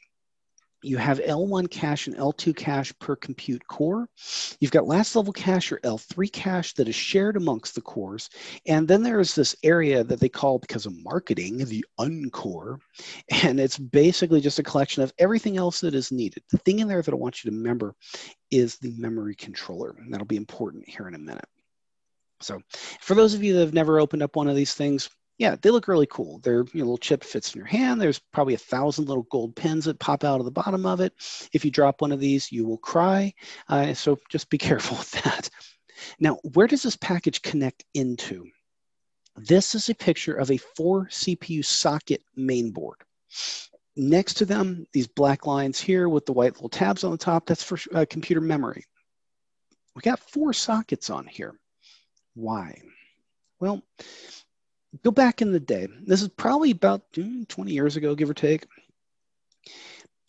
[0.86, 4.08] you have L1 cache and L2 cache per compute core.
[4.60, 8.30] You've got last level cache or L3 cache that is shared amongst the cores.
[8.68, 12.80] And then there's this area that they call, because of marketing, the uncore.
[13.44, 16.44] And it's basically just a collection of everything else that is needed.
[16.52, 17.96] The thing in there that I want you to remember
[18.52, 19.96] is the memory controller.
[20.00, 21.48] And that'll be important here in a minute.
[22.42, 22.62] So
[23.02, 25.70] for those of you that have never opened up one of these things, yeah, they
[25.70, 26.40] look really cool.
[26.40, 28.00] They're you know, little chip fits in your hand.
[28.00, 31.14] There's probably a thousand little gold pins that pop out of the bottom of it.
[31.52, 33.34] If you drop one of these, you will cry.
[33.68, 35.50] Uh, so just be careful with that.
[36.20, 38.46] Now, where does this package connect into?
[39.36, 42.96] This is a picture of a four CPU socket mainboard.
[43.98, 47.46] Next to them, these black lines here with the white little tabs on the top,
[47.46, 48.86] that's for uh, computer memory.
[49.96, 51.54] We got four sockets on here.
[52.34, 52.82] Why?
[53.60, 53.82] Well,
[55.04, 55.88] go back in the day.
[56.06, 58.68] This is probably about hmm, 20 years ago, give or take.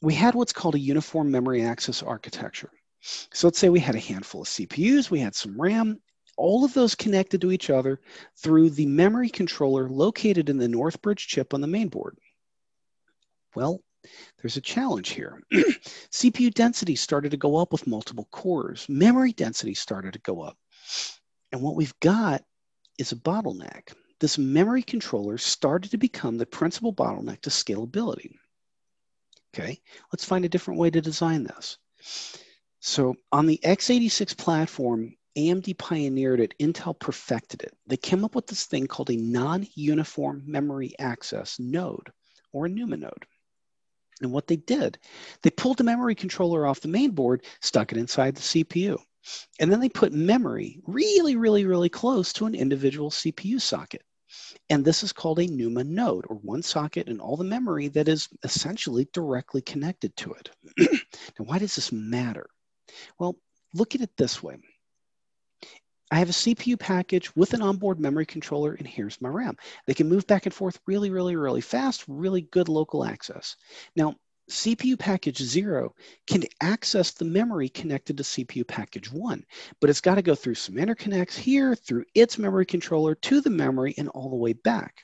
[0.01, 2.71] We had what's called a uniform memory access architecture.
[3.01, 6.01] So let's say we had a handful of CPUs, we had some RAM,
[6.37, 8.01] all of those connected to each other
[8.37, 12.13] through the memory controller located in the Northbridge chip on the mainboard.
[13.55, 13.81] Well,
[14.41, 15.41] there's a challenge here.
[15.53, 18.87] CPU density started to go up with multiple cores.
[18.89, 20.57] Memory density started to go up.
[21.53, 22.43] And what we've got
[22.99, 28.33] is a bottleneck this memory controller started to become the principal bottleneck to scalability.
[29.55, 29.81] Okay,
[30.13, 31.79] let's find a different way to design this.
[32.81, 37.75] So on the x86 platform, AMD pioneered it, Intel perfected it.
[37.87, 42.11] They came up with this thing called a non-uniform memory access node
[42.53, 43.27] or a NUMA node.
[44.23, 44.99] And what they did,
[45.43, 48.99] they pulled the memory controller off the main board, stuck it inside the CPU.
[49.61, 54.03] And then they put memory really, really, really close to an individual CPU socket.
[54.71, 58.09] And this is called a NUMA node, or one socket and all the memory that
[58.09, 60.51] is essentially directly connected to it.
[61.39, 62.49] now, why does this matter?
[63.19, 63.37] Well,
[63.75, 64.57] look at it this way.
[66.11, 69.57] I have a CPU package with an onboard memory controller, and here's my RAM.
[69.87, 73.57] They can move back and forth really, really, really fast, really good local access.
[73.97, 74.15] Now,
[74.51, 75.95] CPU package zero
[76.27, 79.45] can access the memory connected to CPU package one,
[79.81, 83.51] but it's got to go through some interconnects here, through its memory controller to the
[83.51, 85.03] memory and all the way back.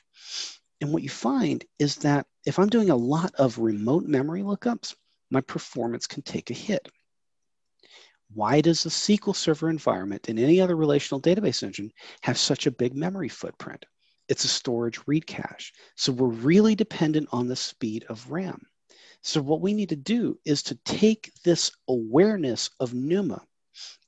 [0.79, 4.95] And what you find is that if I'm doing a lot of remote memory lookups,
[5.29, 6.87] my performance can take a hit.
[8.33, 12.71] Why does the SQL Server environment and any other relational database engine have such a
[12.71, 13.85] big memory footprint?
[14.27, 15.73] It's a storage read cache.
[15.95, 18.65] So we're really dependent on the speed of RAM.
[19.25, 23.41] So what we need to do is to take this awareness of NUMA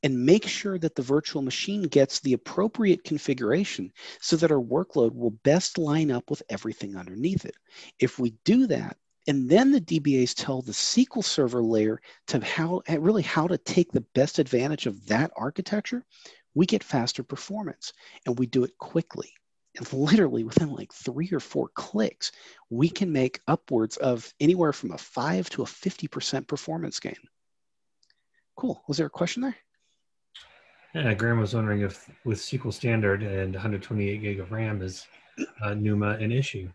[0.03, 5.15] and make sure that the virtual machine gets the appropriate configuration so that our workload
[5.15, 7.55] will best line up with everything underneath it.
[7.97, 12.83] If we do that, and then the DBAs tell the SQL Server layer to how
[12.89, 16.05] really how to take the best advantage of that architecture,
[16.53, 17.93] we get faster performance
[18.25, 19.33] and we do it quickly
[19.91, 22.31] literally within like three or four clicks,
[22.69, 27.15] we can make upwards of anywhere from a five to a 50% performance gain.
[28.55, 28.81] Cool.
[28.87, 29.55] Was there a question there?
[30.93, 35.05] Yeah, Graham was wondering if with SQL Standard and 128 gig of RAM is
[35.61, 36.69] uh, NUMA an issue?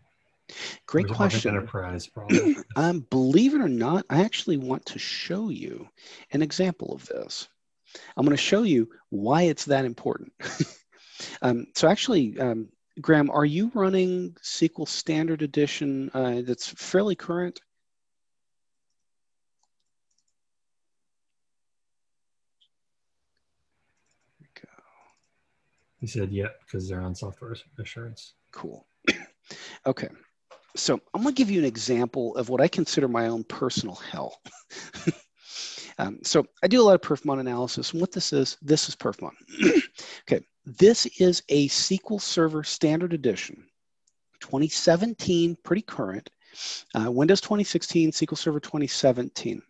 [0.85, 1.55] Great question.
[1.55, 2.63] Enterprise problem.
[2.75, 5.87] um, believe it or not, I actually want to show you
[6.31, 7.47] an example of this.
[8.15, 10.33] I'm going to show you why it's that important.
[11.41, 12.69] um, so actually, um,
[13.01, 17.59] Graham, are you running SQL Standard Edition uh, that's fairly current?
[24.53, 24.67] go.
[25.99, 28.33] He said, "Yep," because they're on software assurance.
[28.51, 28.85] Cool.
[29.85, 30.09] okay,
[30.75, 33.95] so I'm going to give you an example of what I consider my own personal
[33.95, 34.41] hell.
[35.97, 38.95] um, so I do a lot of perfmon analysis, and what this is, this is
[38.95, 39.31] perfmon.
[40.65, 43.67] this is a SQL Server Standard Edition,
[44.41, 46.29] 2017, pretty current.
[46.93, 49.61] Uh, Windows 2016, SQL Server 2017.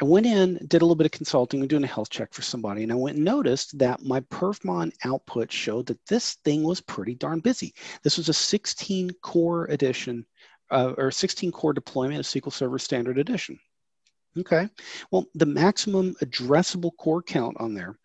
[0.00, 2.42] I went in, did a little bit of consulting, and doing a health check for
[2.42, 6.80] somebody, and I went and noticed that my Perfmon output showed that this thing was
[6.80, 7.74] pretty darn busy.
[8.02, 10.24] This was a 16 core edition,
[10.70, 13.58] uh, or 16 core deployment of SQL Server Standard Edition.
[14.38, 14.68] Okay,
[15.10, 17.98] well, the maximum addressable core count on there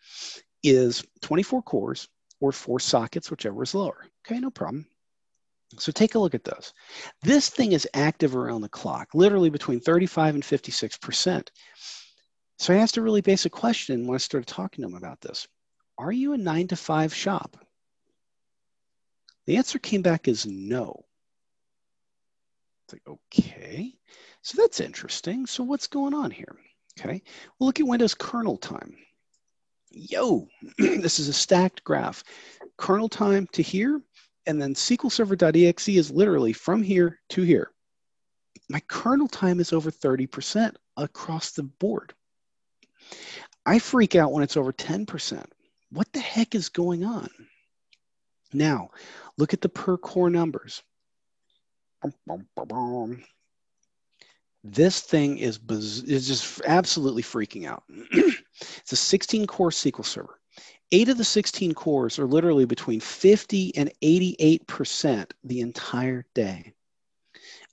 [0.64, 2.08] is 24 cores
[2.40, 4.08] or four sockets, whichever is lower.
[4.26, 4.86] Okay, no problem.
[5.78, 6.74] So take a look at those.
[7.22, 11.48] This thing is active around the clock, literally between 35 and 56%.
[12.60, 15.48] So I asked a really basic question when I started talking to them about this.
[15.98, 17.58] Are you a nine to five shop?
[19.46, 21.06] The answer came back as no.
[22.86, 23.94] It's like, okay,
[24.42, 25.46] so that's interesting.
[25.46, 26.56] So what's going on here?
[27.00, 27.22] Okay,
[27.58, 28.96] well, look at Windows kernel time.
[29.94, 32.24] Yo, this is a stacked graph.
[32.78, 34.02] Kernel time to here,
[34.48, 37.72] and then SQL Server.exe is literally from here to here.
[38.70, 42.14] My kernel time is over 30% across the board.
[43.66, 45.46] I freak out when it's over 10%.
[45.92, 47.30] What the heck is going on?
[48.52, 48.90] Now,
[49.38, 50.82] look at the per core numbers.
[54.64, 57.84] This thing is, is just absolutely freaking out.
[58.60, 60.40] it's a 16 core SQL Server.
[60.92, 66.74] Eight of the 16 cores are literally between 50 and 88% the entire day.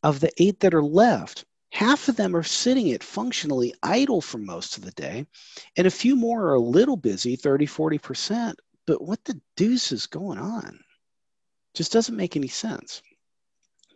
[0.02, 4.38] Of the eight that are left, half of them are sitting at functionally idle for
[4.38, 5.26] most of the day,
[5.76, 8.54] and a few more are a little busy, 30, 40%.
[8.86, 10.80] But what the deuce is going on?
[11.74, 13.02] Just doesn't make any sense.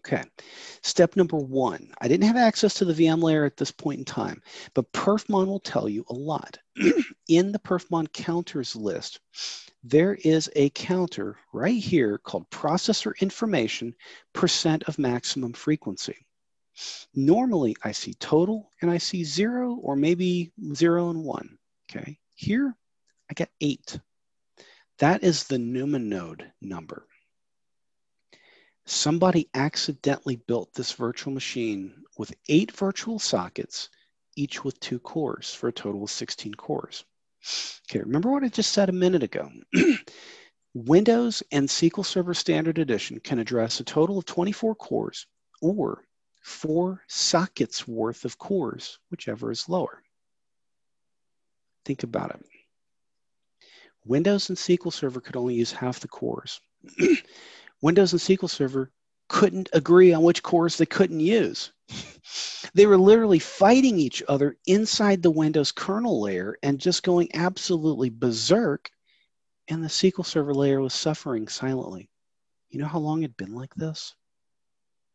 [0.06, 0.22] Okay,
[0.82, 1.94] step number one.
[1.98, 4.42] I didn't have access to the VM layer at this point in time,
[4.74, 6.58] but perfmon will tell you a lot.
[7.28, 9.20] in the perfmon counters list,
[9.82, 13.94] there is a counter right here called processor information
[14.34, 16.26] percent of maximum frequency.
[17.14, 21.56] Normally I see total and I see zero or maybe zero and one,
[21.90, 22.18] okay?
[22.34, 22.76] Here
[23.30, 23.98] I get eight.
[24.98, 27.06] That is the NUMA node number
[28.86, 33.88] somebody accidentally built this virtual machine with eight virtual sockets,
[34.36, 37.04] each with two cores for a total of 16 cores.
[37.90, 39.50] Okay, remember what I just said a minute ago.
[40.74, 45.26] Windows and SQL Server Standard Edition can address a total of 24 cores
[45.60, 46.04] or
[46.42, 50.02] four sockets worth of cores, whichever is lower.
[51.84, 52.44] Think about it.
[54.04, 56.60] Windows and SQL Server could only use half the cores.
[57.84, 58.90] Windows and SQL Server
[59.28, 61.70] couldn't agree on which cores they couldn't use.
[62.74, 68.08] they were literally fighting each other inside the Windows kernel layer and just going absolutely
[68.08, 68.90] berserk.
[69.68, 72.08] And the SQL Server layer was suffering silently.
[72.70, 74.14] You know how long it'd been like this?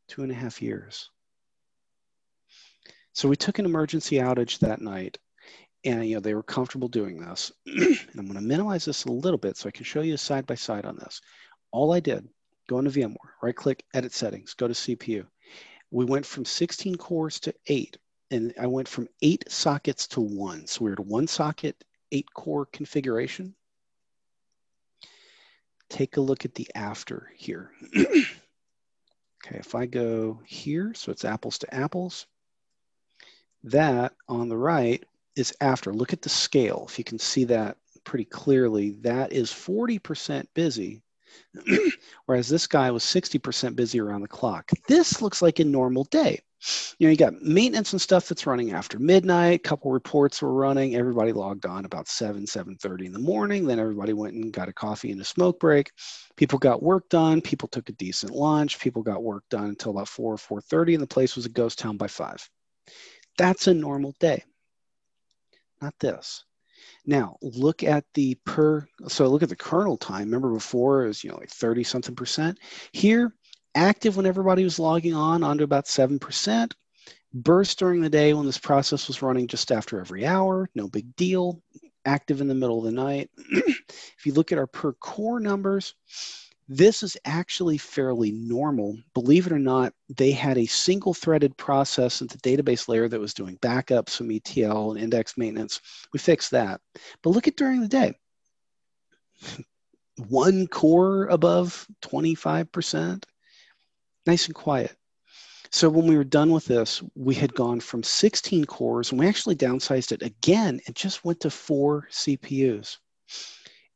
[0.07, 1.09] Two and a half years.
[3.13, 5.17] So we took an emergency outage that night
[5.85, 7.51] and you know they were comfortable doing this.
[7.65, 10.45] and I'm going to minimize this a little bit so I can show you side
[10.45, 11.19] by side on this.
[11.71, 12.29] All I did
[12.69, 15.25] go into VMware, right click, edit settings, go to CPU.
[15.91, 17.97] We went from 16 cores to eight,
[18.29, 20.67] and I went from eight sockets to one.
[20.67, 23.55] So we are at one socket, eight core configuration.
[25.89, 27.71] Take a look at the after here.
[27.97, 28.27] okay,
[29.47, 32.27] if I go here, so it's apples to apples,
[33.63, 35.03] that on the right
[35.35, 35.91] is after.
[35.91, 36.85] Look at the scale.
[36.87, 41.01] If you can see that pretty clearly, that is 40% busy
[42.25, 44.69] Whereas this guy was 60% busy around the clock.
[44.87, 46.39] This looks like a normal day.
[46.97, 49.59] You know, you got maintenance and stuff that's running after midnight.
[49.59, 50.95] A couple reports were running.
[50.95, 53.65] Everybody logged on about 7, 7.30 in the morning.
[53.65, 55.91] Then everybody went and got a coffee and a smoke break.
[56.35, 57.39] People got work done.
[57.39, 58.79] People took a decent lunch.
[58.79, 61.79] People got work done until about 4 or 4.30 and the place was a ghost
[61.79, 62.49] town by 5.
[63.37, 64.43] That's a normal day.
[65.81, 66.43] Not this.
[67.09, 70.25] Now look at the per, so look at the kernel time.
[70.25, 72.59] Remember before it was, you know, like 30 something percent.
[72.91, 73.33] Here,
[73.73, 76.71] active when everybody was logging on, onto about 7%.
[77.33, 81.15] Burst during the day when this process was running just after every hour, no big
[81.15, 81.63] deal.
[82.05, 83.31] Active in the middle of the night.
[83.49, 85.95] if you look at our per core numbers,
[86.71, 88.95] this is actually fairly normal.
[89.15, 93.19] Believe it or not, they had a single threaded process at the database layer that
[93.19, 95.81] was doing backups from ETL and index maintenance.
[96.13, 96.79] We fixed that.
[97.23, 98.13] But look at during the day.
[100.27, 103.23] One core above 25%,
[104.27, 104.95] nice and quiet.
[105.71, 109.27] So when we were done with this, we had gone from 16 cores and we
[109.27, 112.97] actually downsized it again and just went to four CPUs.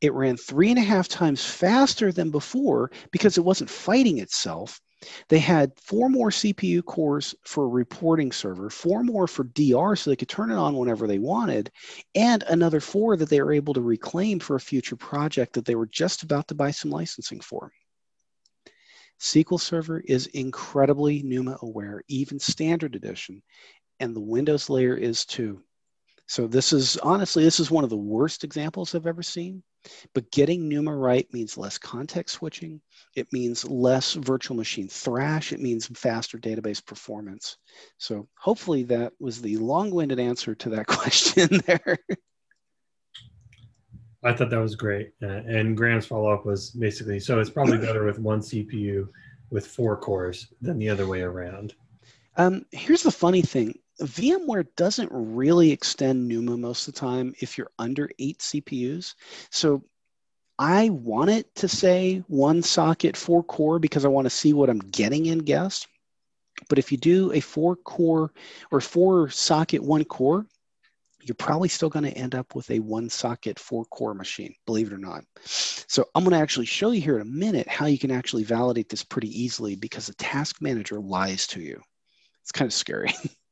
[0.03, 4.81] It ran three and a half times faster than before because it wasn't fighting itself.
[5.29, 10.09] They had four more CPU cores for a reporting server, four more for DR so
[10.09, 11.71] they could turn it on whenever they wanted,
[12.15, 15.75] and another four that they were able to reclaim for a future project that they
[15.75, 17.71] were just about to buy some licensing for.
[19.21, 23.41] SQL Server is incredibly NUMA aware, even standard edition,
[24.01, 25.63] and the Windows layer is too.
[26.27, 29.63] So this is honestly, this is one of the worst examples I've ever seen
[30.13, 32.81] But getting NUMA right means less context switching.
[33.15, 35.51] It means less virtual machine thrash.
[35.51, 37.57] It means faster database performance.
[37.97, 41.97] So hopefully that was the long-winded answer to that question there.
[44.23, 45.11] I thought that was great.
[45.21, 49.09] Uh, and Graham's follow-up was basically, so it's probably better with one CPU
[49.49, 51.75] with four cores than the other way around.
[52.37, 53.77] Um, here's the funny thing.
[54.01, 59.13] VMware doesn't really extend NUMA most of the time if you're under eight CPUs.
[59.51, 59.83] So
[60.57, 64.69] I want it to say one socket, four core because I want to see what
[64.69, 65.87] I'm getting in guest.
[66.69, 68.31] But if you do a four core
[68.71, 70.45] or four socket, one core,
[71.21, 74.87] you're probably still going to end up with a one socket, four core machine, believe
[74.87, 75.23] it or not.
[75.45, 78.43] So I'm going to actually show you here in a minute how you can actually
[78.43, 81.81] validate this pretty easily because the task manager lies to you.
[82.41, 83.13] It's kind of scary.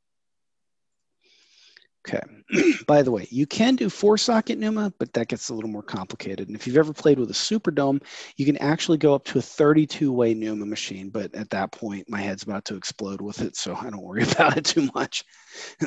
[2.06, 2.20] Okay.
[2.86, 5.84] By the way, you can do four socket NUMA, but that gets a little more
[5.84, 6.48] complicated.
[6.48, 8.02] And if you've ever played with a Superdome,
[8.36, 11.10] you can actually go up to a 32 way NUMA machine.
[11.10, 13.56] But at that point, my head's about to explode with it.
[13.56, 15.24] So I don't worry about it too much.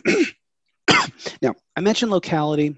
[1.41, 2.77] now, I mentioned locality.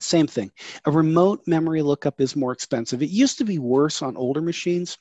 [0.00, 0.50] Same thing.
[0.84, 3.02] A remote memory lookup is more expensive.
[3.02, 4.98] It used to be worse on older machines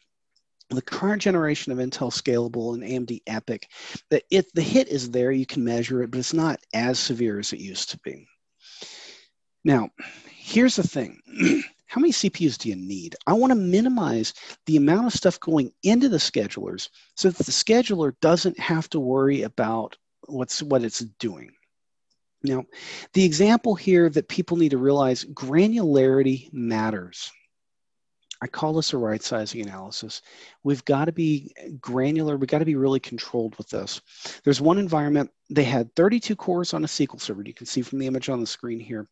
[0.69, 3.63] the current generation of Intel Scalable and AMD EPYC,
[4.09, 7.39] the, it, the hit is there, you can measure it, but it's not as severe
[7.39, 8.27] as it used to be.
[9.63, 9.89] Now,
[10.29, 11.21] here's the thing.
[11.87, 13.15] How many CPUs do you need?
[13.25, 14.33] I want to minimize
[14.67, 18.99] the amount of stuff going into the schedulers so that the scheduler doesn't have to
[18.99, 19.97] worry about
[20.27, 21.51] what's what it's doing.
[22.43, 22.65] Now,
[23.13, 27.31] the example here that people need to realize granularity matters.
[28.41, 30.21] I call this a right sizing analysis.
[30.63, 32.37] We've got to be granular.
[32.37, 34.01] We've got to be really controlled with this.
[34.43, 37.43] There's one environment, they had 32 cores on a SQL server.
[37.43, 39.07] You can see from the image on the screen here.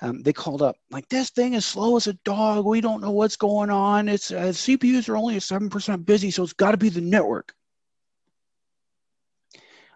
[0.00, 2.64] Um, they called up, like, this thing is slow as a dog.
[2.64, 4.08] We don't know what's going on.
[4.08, 7.52] It's uh, CPUs are only 7% busy, so it's got to be the network.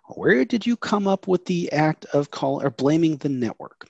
[0.09, 3.89] Where did you come up with the act of call or blaming the network?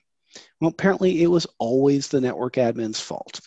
[0.61, 3.41] Well, apparently it was always the network admin's fault.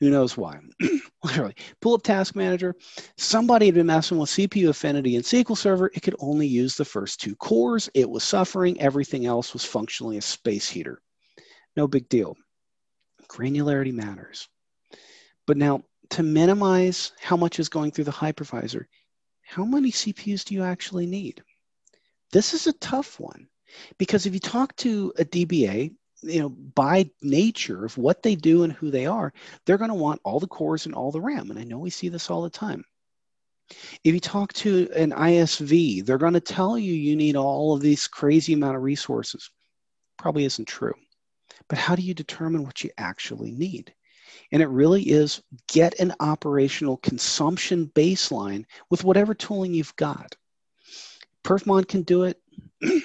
[0.00, 0.60] Who knows why?
[1.24, 2.76] Literally, pull up Task Manager.
[3.16, 5.90] Somebody had been messing with CPU affinity in SQL Server.
[5.94, 7.90] It could only use the first two cores.
[7.94, 8.80] It was suffering.
[8.80, 11.02] Everything else was functionally a space heater.
[11.76, 12.36] No big deal.
[13.28, 14.48] Granularity matters.
[15.46, 18.84] But now, to minimize how much is going through the hypervisor,
[19.42, 21.42] how many CPUs do you actually need?
[22.30, 23.48] This is a tough one
[23.98, 28.64] because if you talk to a DBA, you know, by nature of what they do
[28.64, 29.32] and who they are,
[29.64, 31.50] they're going to want all the cores and all the RAM.
[31.50, 32.84] And I know we see this all the time.
[34.02, 37.82] If you talk to an ISV, they're going to tell you you need all of
[37.82, 39.50] these crazy amount of resources.
[40.16, 40.94] Probably isn't true.
[41.68, 43.94] But how do you determine what you actually need?
[44.52, 50.34] And it really is get an operational consumption baseline with whatever tooling you've got.
[51.44, 52.40] Perfmon can do it.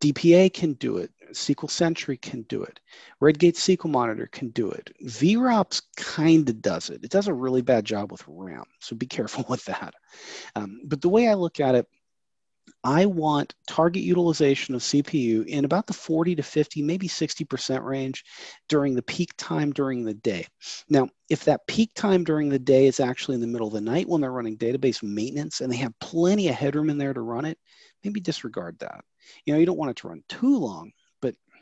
[0.00, 1.10] DPA can do it.
[1.32, 2.80] SQL Sentry can do it.
[3.20, 4.90] Redgate SQL Monitor can do it.
[5.04, 7.04] VROPS kind of does it.
[7.04, 9.94] It does a really bad job with RAM, so be careful with that.
[10.54, 11.86] Um, but the way I look at it,
[12.82, 18.24] I want target utilization of CPU in about the 40 to 50, maybe 60% range
[18.68, 20.46] during the peak time during the day.
[20.88, 23.80] Now, if that peak time during the day is actually in the middle of the
[23.80, 27.20] night when they're running database maintenance and they have plenty of headroom in there to
[27.20, 27.58] run it,
[28.04, 29.04] maybe disregard that.
[29.44, 30.92] You know, you don't want it to run too long,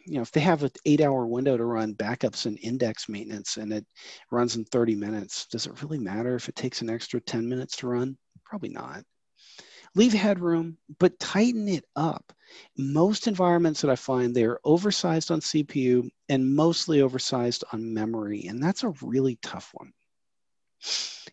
[0.06, 3.56] you know, if they have an eight hour window to run backups and index maintenance
[3.56, 3.86] and it
[4.30, 7.76] runs in 30 minutes, does it really matter if it takes an extra 10 minutes
[7.76, 8.16] to run?
[8.44, 9.04] Probably not.
[9.94, 12.32] Leave headroom, but tighten it up.
[12.76, 18.62] Most environments that I find they're oversized on CPU and mostly oversized on memory, and
[18.62, 19.92] that's a really tough one.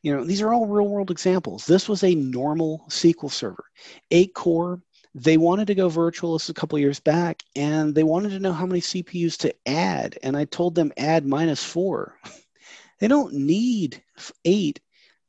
[0.03, 1.65] You know, these are all real world examples.
[1.65, 3.65] This was a normal SQL server,
[4.11, 4.81] eight core,
[5.13, 8.65] they wanted to go virtualist a couple years back and they wanted to know how
[8.65, 10.17] many CPUs to add.
[10.23, 12.17] And I told them add minus four.
[12.99, 14.01] they don't need
[14.45, 14.79] eight.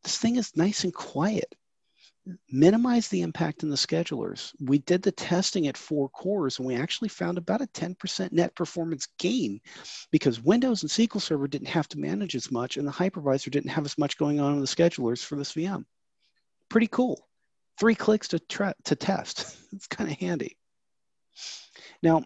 [0.04, 1.52] This thing is nice and quiet.
[2.48, 4.52] Minimize the impact in the schedulers.
[4.60, 8.54] We did the testing at four cores and we actually found about a 10% net
[8.54, 9.60] performance gain
[10.12, 13.70] because Windows and SQL Server didn't have to manage as much and the hypervisor didn't
[13.70, 15.84] have as much going on in the schedulers for this VM.
[16.68, 17.26] Pretty cool
[17.78, 18.38] three clicks to,
[18.84, 19.56] to test.
[19.72, 20.56] it's kind of handy.
[22.02, 22.24] Now,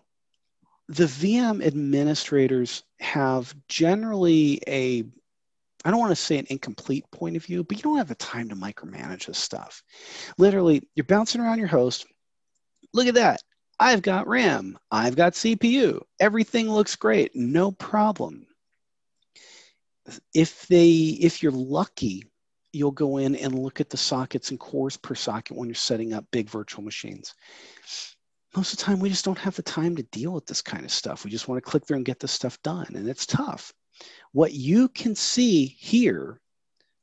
[0.89, 5.05] the VM administrators have generally a,
[5.85, 8.15] I don't want to say an incomplete point of view, but you don't have the
[8.15, 9.83] time to micromanage this stuff.
[10.39, 12.07] Literally, you're bouncing around your host.
[12.93, 13.41] Look at that.
[13.79, 14.79] I've got RAM.
[14.91, 16.01] I've got CPU.
[16.19, 17.35] Everything looks great.
[17.35, 18.47] No problem.
[20.33, 22.25] if they, if you're lucky,
[22.77, 26.13] you'll go in and look at the sockets and cores per socket when you're setting
[26.13, 27.35] up big virtual machines.
[28.55, 30.85] Most of the time, we just don't have the time to deal with this kind
[30.85, 31.25] of stuff.
[31.25, 33.73] We just want to click through and get this stuff done, and it's tough.
[34.33, 36.41] What you can see here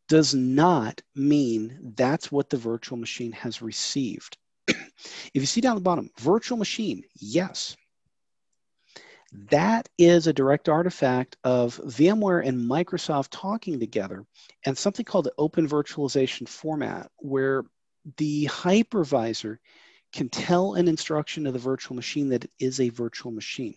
[0.08, 4.38] does not mean that's what the virtual machine has received.
[4.68, 7.76] if you see down the bottom, virtual machine, yes,
[9.50, 14.26] that is a direct artifact of VMware and Microsoft talking together
[14.66, 17.64] and something called the open virtualization format, where
[18.18, 19.58] the hypervisor
[20.12, 23.76] can tell an instruction to the virtual machine that it is a virtual machine.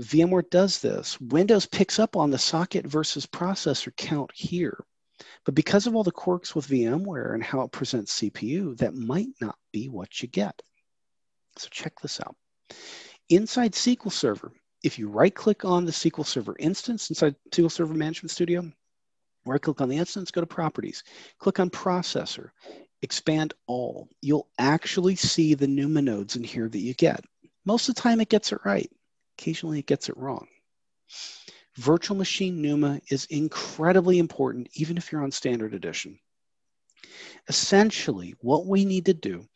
[0.00, 1.20] VMware does this.
[1.20, 4.84] Windows picks up on the socket versus processor count here.
[5.44, 9.28] But because of all the quirks with VMware and how it presents CPU, that might
[9.40, 10.60] not be what you get.
[11.56, 12.36] So check this out.
[13.28, 14.52] Inside SQL Server,
[14.84, 18.70] if you right click on the SQL Server instance inside SQL Server Management Studio,
[19.44, 21.02] right click on the instance, go to Properties,
[21.38, 22.50] click on Processor,
[23.02, 24.08] expand all.
[24.22, 27.24] You'll actually see the NUMA nodes in here that you get.
[27.64, 28.90] Most of the time it gets it right.
[29.38, 30.46] Occasionally it gets it wrong.
[31.74, 36.16] Virtual machine NUMA is incredibly important even if you're on standard edition.
[37.48, 39.46] Essentially, what we need to do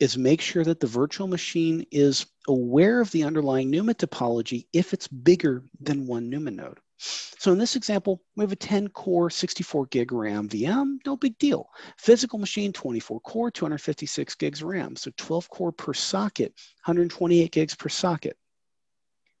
[0.00, 4.94] is make sure that the virtual machine is aware of the underlying NUMA topology if
[4.94, 6.78] it's bigger than one NUMA node.
[6.98, 11.38] So in this example, we have a 10 core, 64 gig RAM VM, no big
[11.38, 11.68] deal.
[11.98, 14.96] Physical machine, 24 core, 256 gigs RAM.
[14.96, 16.52] So 12 core per socket,
[16.84, 18.36] 128 gigs per socket.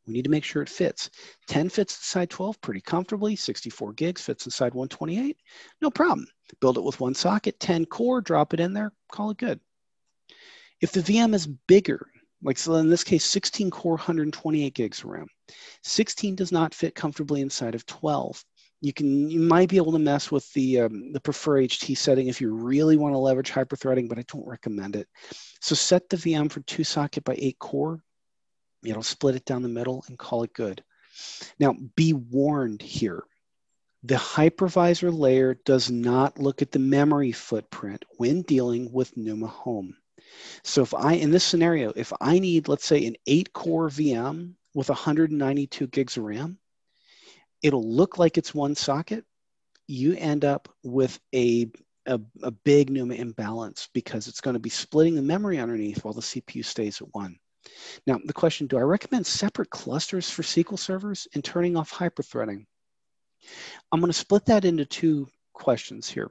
[0.06, 1.10] We need to make sure it fits.
[1.48, 3.36] 10 fits inside 12 pretty comfortably.
[3.36, 5.36] 64 gigs fits inside 128.
[5.82, 6.26] No problem.
[6.60, 9.60] Build it with one socket, 10 core, drop it in there, call it good.
[10.80, 12.10] If the VM is bigger,
[12.42, 15.26] like so in this case, 16 core, 128 gigs of RAM,
[15.82, 18.42] 16 does not fit comfortably inside of 12.
[18.82, 22.28] You can you might be able to mess with the um, the prefer HT setting
[22.28, 25.06] if you really want to leverage hyperthreading, but I don't recommend it.
[25.60, 28.02] So set the VM for two socket by eight core.
[28.82, 30.82] It'll split it down the middle and call it good.
[31.58, 33.24] Now be warned here.
[34.04, 39.94] The hypervisor layer does not look at the memory footprint when dealing with NUMA Home.
[40.62, 44.54] So if I, in this scenario, if I need, let's say an eight core VM
[44.74, 46.58] with 192 gigs of RAM,
[47.62, 49.24] it'll look like it's one socket.
[49.86, 51.70] You end up with a,
[52.06, 56.14] a, a big NUMA imbalance because it's going to be splitting the memory underneath while
[56.14, 57.38] the CPU stays at one.
[58.06, 62.64] Now, the question, do I recommend separate clusters for SQL servers and turning off hyperthreading?
[63.92, 66.30] I'm going to split that into two questions here.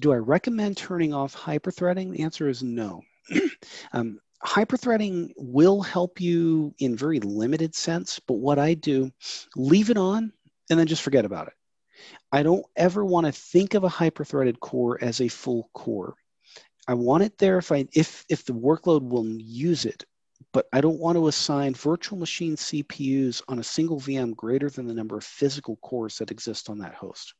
[0.00, 2.12] Do I recommend turning off hyperthreading?
[2.12, 3.02] The answer is no.
[3.92, 9.10] um, hyperthreading will help you in very limited sense, but what I do,
[9.56, 10.32] leave it on
[10.70, 11.54] and then just forget about it.
[12.30, 16.14] I don't ever want to think of a hyperthreaded core as a full core.
[16.86, 20.04] I want it there if I if if the workload will use it,
[20.52, 24.86] but I don't want to assign virtual machine CPUs on a single VM greater than
[24.86, 27.34] the number of physical cores that exist on that host.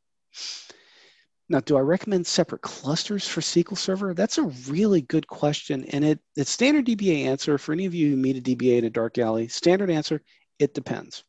[1.51, 4.13] Now, do I recommend separate clusters for SQL Server?
[4.13, 5.85] That's a really good question.
[5.93, 8.85] And it, it's standard DBA answer for any of you who meet a DBA in
[8.85, 9.49] a dark alley.
[9.49, 10.21] Standard answer,
[10.59, 11.25] it depends.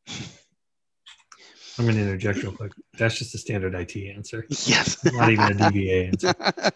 [1.78, 2.74] I'm going to interject real quick.
[2.98, 4.46] That's just a standard IT answer.
[4.50, 4.98] Yes.
[5.06, 6.08] Not even a DBA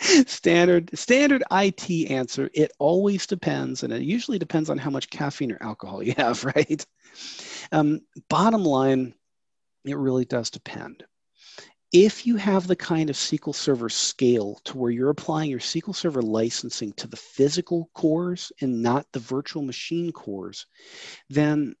[0.00, 0.24] answer.
[0.26, 2.48] standard standard IT answer.
[2.54, 6.42] It always depends, and it usually depends on how much caffeine or alcohol you have,
[6.56, 6.86] right?
[7.72, 8.00] Um,
[8.30, 9.12] bottom line,
[9.84, 11.04] it really does depend
[11.92, 15.94] if you have the kind of SQL Server scale to where you're applying your SQL
[15.94, 20.66] Server licensing to the physical cores and not the virtual machine cores,
[21.30, 21.74] then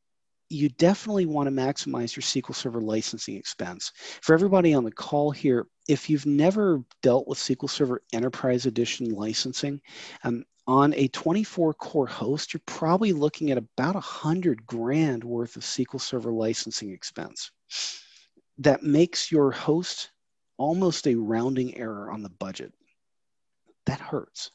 [0.48, 3.90] you definitely want to maximize your SQL Server licensing expense.
[4.22, 9.10] For everybody on the call here, if you've never dealt with SQL Server Enterprise Edition
[9.10, 9.80] licensing,
[10.22, 15.56] um, on a 24 core host, you're probably looking at about a hundred grand worth
[15.56, 17.50] of SQL Server licensing expense
[18.58, 20.10] that makes your host
[20.56, 22.72] almost a rounding error on the budget.
[23.86, 24.50] That hurts.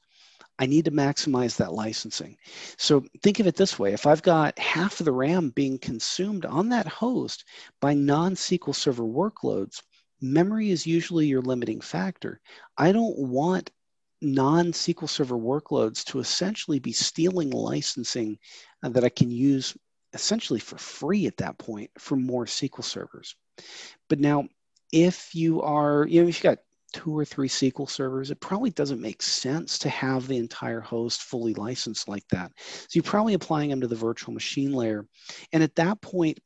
[0.59, 2.37] I need to maximize that licensing.
[2.77, 6.45] So think of it this way if I've got half of the RAM being consumed
[6.45, 7.45] on that host
[7.79, 9.81] by non SQL Server workloads,
[10.21, 12.39] memory is usually your limiting factor.
[12.77, 13.71] I don't want
[14.21, 18.37] non SQL Server workloads to essentially be stealing licensing
[18.83, 19.75] that I can use
[20.13, 23.35] essentially for free at that point for more SQL servers.
[24.09, 24.47] But now,
[24.91, 26.59] if you are, you know, if you've got
[26.93, 31.23] two or three SQL servers, it probably doesn't make sense to have the entire host
[31.23, 32.51] fully licensed like that.
[32.57, 35.07] So you're probably applying them to the virtual machine layer.
[35.53, 36.39] And at that point,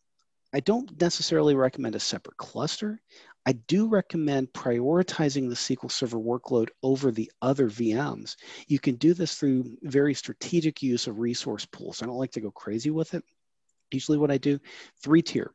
[0.53, 3.01] I don't necessarily recommend a separate cluster.
[3.47, 8.36] I do recommend prioritizing the SQL Server workload over the other VMs.
[8.68, 12.01] You can do this through very strategic use of resource pools.
[12.01, 13.24] I don't like to go crazy with it.
[13.91, 14.59] Usually what I do,
[15.03, 15.51] three tier.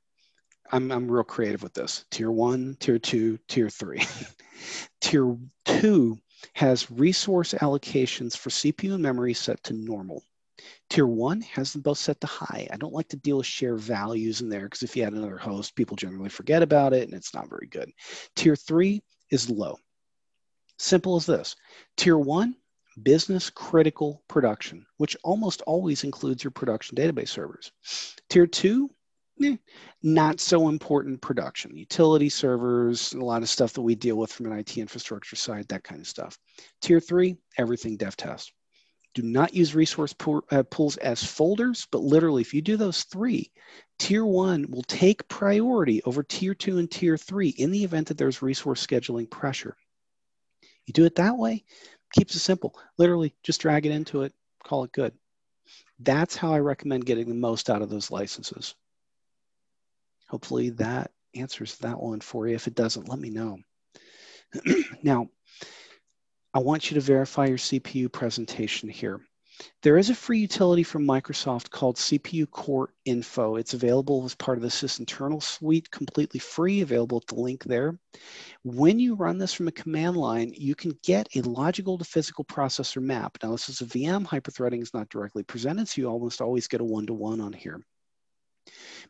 [0.72, 2.04] I'm, I'm real creative with this.
[2.10, 4.02] Tier one, tier two, tier three.
[5.00, 6.18] tier two
[6.54, 10.22] has resource allocations for CPU and memory set to normal.
[10.88, 12.68] Tier one has them both set to high.
[12.70, 15.38] I don't like to deal with share values in there because if you add another
[15.38, 17.90] host, people generally forget about it and it's not very good.
[18.36, 19.76] Tier three is low.
[20.78, 21.56] Simple as this.
[21.96, 22.56] Tier one,
[23.02, 27.72] business critical production, which almost always includes your production database servers.
[28.28, 28.90] Tier two,
[29.42, 29.56] eh,
[30.02, 34.46] not so important production, utility servers, a lot of stuff that we deal with from
[34.46, 36.38] an IT infrastructure side, that kind of stuff.
[36.80, 38.52] Tier three, everything dev test.
[39.14, 43.02] Do not use resource pool, uh, pools as folders, but literally, if you do those
[43.02, 43.50] three,
[43.98, 48.18] tier one will take priority over tier two and tier three in the event that
[48.18, 49.76] there's resource scheduling pressure.
[50.86, 51.64] You do it that way,
[52.12, 52.78] keeps it simple.
[52.98, 54.32] Literally, just drag it into it,
[54.62, 55.12] call it good.
[55.98, 58.74] That's how I recommend getting the most out of those licenses.
[60.30, 62.54] Hopefully that answers that one for you.
[62.54, 63.58] If it doesn't, let me know.
[65.02, 65.28] now,
[66.54, 69.20] I want you to verify your CPU presentation here.
[69.82, 73.56] There is a free utility from Microsoft called CPU Core Info.
[73.56, 77.98] It's available as part of the sysinternal suite, completely free, available at the link there.
[78.62, 82.44] When you run this from a command line, you can get a logical to physical
[82.44, 83.36] processor map.
[83.42, 86.80] Now, this is a VM, hyperthreading is not directly presented, so you almost always get
[86.80, 87.84] a one-to-one -one on here.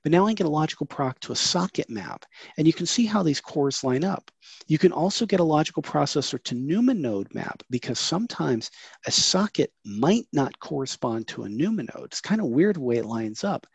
[0.03, 2.25] But now I get a logical proc to a socket map,
[2.57, 4.31] and you can see how these cores line up.
[4.67, 8.71] You can also get a logical processor to NUMA node map because sometimes
[9.07, 12.07] a socket might not correspond to a NUMA node.
[12.07, 13.67] It's kind of weird the way it lines up.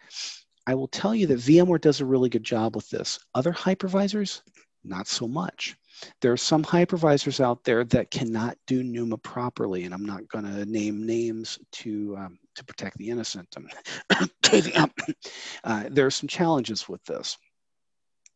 [0.68, 3.20] I will tell you that VMware does a really good job with this.
[3.36, 4.42] Other hypervisors,
[4.84, 5.76] not so much.
[6.22, 10.46] There are some hypervisors out there that cannot do NUMA properly, and I'm not going
[10.46, 13.54] to name names to um, to protect the innocent.
[15.64, 17.38] uh, there are some challenges with this.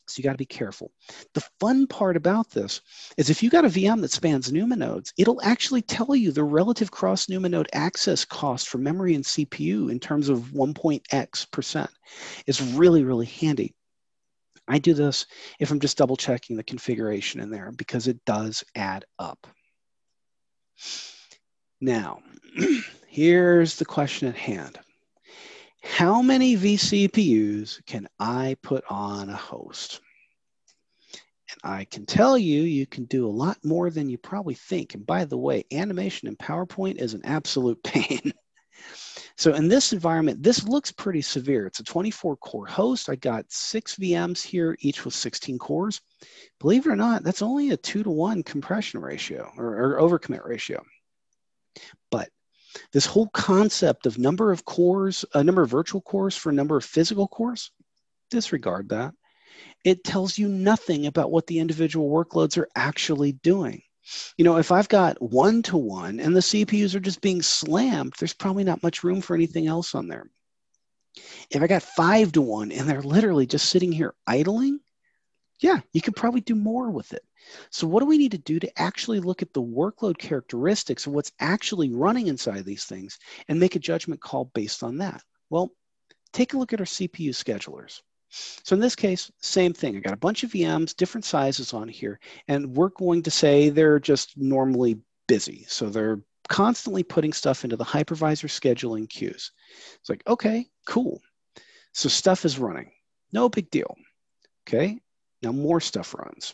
[0.10, 0.92] So you got to be careful.
[1.36, 2.82] The fun part about this
[3.18, 6.44] is if you got a VM that spans NUMA nodes, it'll actually tell you the
[6.44, 11.92] relative cross NUMA node access cost for memory and CPU in terms of 1.x percent.
[12.48, 13.76] It's really, really handy.
[14.70, 15.26] I do this
[15.60, 19.48] if I'm just double checking the configuration in there because it does add up.
[21.82, 22.20] Now,
[23.08, 24.78] here's the question at hand.
[25.82, 30.02] How many vCPUs can I put on a host?
[31.50, 34.94] And I can tell you, you can do a lot more than you probably think.
[34.94, 38.34] And by the way, animation in PowerPoint is an absolute pain.
[39.40, 41.66] So in this environment, this looks pretty severe.
[41.66, 43.08] It's a 24 core host.
[43.08, 46.02] I got six VMs here, each with 16 cores.
[46.60, 50.46] Believe it or not, that's only a two to one compression ratio or, or overcommit
[50.46, 50.84] ratio.
[52.12, 52.28] But
[52.92, 56.76] this whole concept of number of cores, a number of virtual cores for a number
[56.76, 57.72] of physical cores,
[58.30, 59.14] disregard that.
[59.86, 63.84] It tells you nothing about what the individual workloads are actually doing.
[64.38, 68.14] You know, if I've got one to one and the CPUs are just being slammed,
[68.20, 70.30] there's probably not much room for anything else on there.
[71.50, 74.80] If I got five to one and they're literally just sitting here idling,
[75.60, 77.24] yeah, you could probably do more with it.
[77.70, 81.14] So what do we need to do to actually look at the workload characteristics of
[81.14, 85.22] what's actually running inside these things and make a judgment call based on that?
[85.50, 85.72] Well,
[86.32, 88.02] take a look at our CPU schedulers.
[88.30, 89.98] So in this case, same thing.
[89.98, 93.70] I got a bunch of VMs, different sizes on here, and we're going to say
[93.70, 95.66] they're just normally busy.
[95.68, 99.52] So they're constantly putting stuff into the hypervisor scheduling queues.
[100.00, 101.22] It's like, okay, cool.
[101.94, 102.92] So stuff is running.
[103.34, 103.96] No big deal.
[104.68, 105.00] Okay,
[105.42, 106.54] now more stuff runs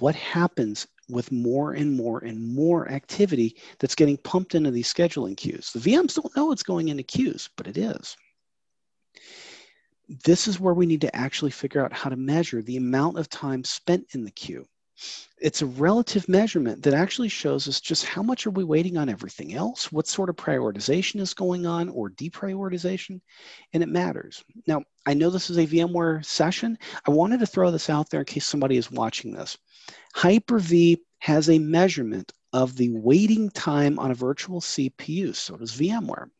[0.00, 5.36] what happens with more and more and more activity that's getting pumped into these scheduling
[5.36, 5.72] queues.
[5.72, 8.16] The VMs don't know it's going into queues, but it is.
[10.24, 13.28] This is where we need to actually figure out how to measure the amount of
[13.28, 14.66] time spent in the queue.
[15.40, 19.08] It's a relative measurement that actually shows us just how much are we waiting on
[19.08, 23.20] everything else, what sort of prioritization is going on or deprioritization,
[23.72, 24.44] and it matters.
[24.66, 26.76] Now, I know this is a VMware session.
[27.06, 29.56] I wanted to throw this out there in case somebody is watching this.
[30.16, 35.34] Hyper-V has a measurement of the waiting time on a virtual CPU.
[35.36, 36.30] So does VMware.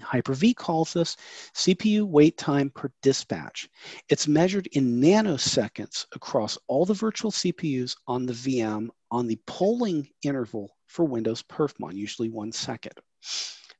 [0.00, 1.16] Hyper-V calls this
[1.54, 3.68] CPU wait time per dispatch.
[4.08, 10.08] It's measured in nanoseconds across all the virtual CPUs on the VM on the polling
[10.22, 12.94] interval for Windows perfmon, usually one second.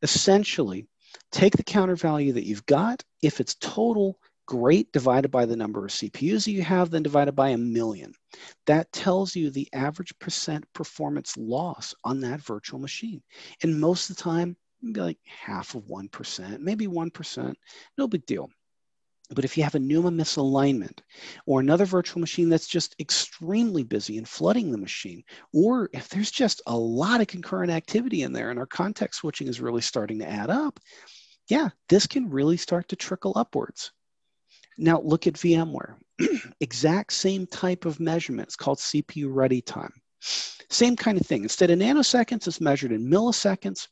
[0.02, 0.86] Essentially,
[1.30, 5.84] take the counter value that you've got If it's total, great, divided by the number
[5.84, 8.12] of CPUs that you have, then divided by a million.
[8.66, 13.22] That tells you the average percent performance loss on that virtual machine.
[13.62, 17.54] And most of the time, maybe like half of 1%, maybe 1%,
[17.98, 18.50] no big deal.
[19.30, 21.00] But if you have a NUMA misalignment
[21.46, 25.22] or another virtual machine that's just extremely busy and flooding the machine,
[25.54, 29.48] or if there's just a lot of concurrent activity in there and our context switching
[29.48, 30.78] is really starting to add up,
[31.48, 33.92] yeah, this can really start to trickle upwards.
[34.76, 35.96] Now look at VMware.
[36.60, 38.48] exact same type of measurement.
[38.48, 39.92] It's called CPU ready time.
[40.20, 41.42] Same kind of thing.
[41.42, 43.88] Instead of nanoseconds, it's measured in milliseconds.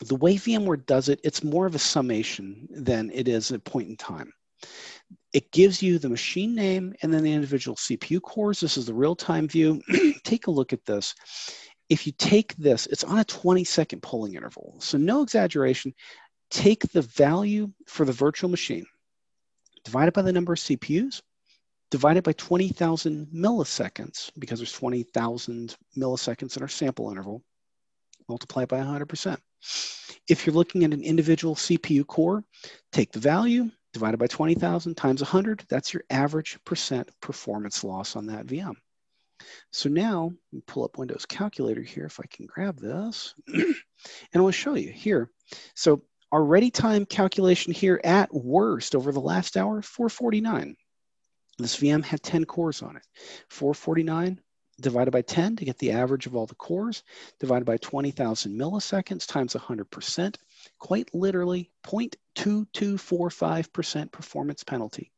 [0.00, 3.88] The way VMware does it, it's more of a summation than it is a point
[3.88, 4.32] in time.
[5.32, 8.60] It gives you the machine name and then the individual CPU cores.
[8.60, 9.82] This is the real-time view.
[10.24, 11.14] take a look at this.
[11.88, 14.76] If you take this, it's on a 20 second polling interval.
[14.78, 15.94] So no exaggeration.
[16.50, 18.86] Take the value for the virtual machine,
[19.84, 21.20] divide it by the number of CPUs,
[21.90, 27.42] divide it by 20,000 milliseconds, because there's 20,000 milliseconds in our sample interval,
[28.28, 29.38] multiply it by 100%.
[30.28, 32.44] If you're looking at an individual CPU core,
[32.92, 38.26] take the value, divided by 20,000 times 100, that's your average percent performance loss on
[38.26, 38.74] that VM.
[39.72, 40.32] So now,
[40.66, 43.34] pull up Windows Calculator here if I can grab this.
[43.46, 43.74] and
[44.34, 45.30] I will show you here.
[45.74, 46.02] So
[46.32, 50.76] our ready time calculation here at worst over the last hour, 449.
[51.58, 53.02] This VM had 10 cores on it.
[53.48, 54.40] 449
[54.80, 57.02] divided by 10 to get the average of all the cores,
[57.40, 60.36] divided by 20,000 milliseconds times 100%,
[60.78, 65.10] quite literally 0.2245% performance penalty.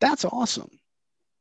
[0.00, 0.70] That's awesome.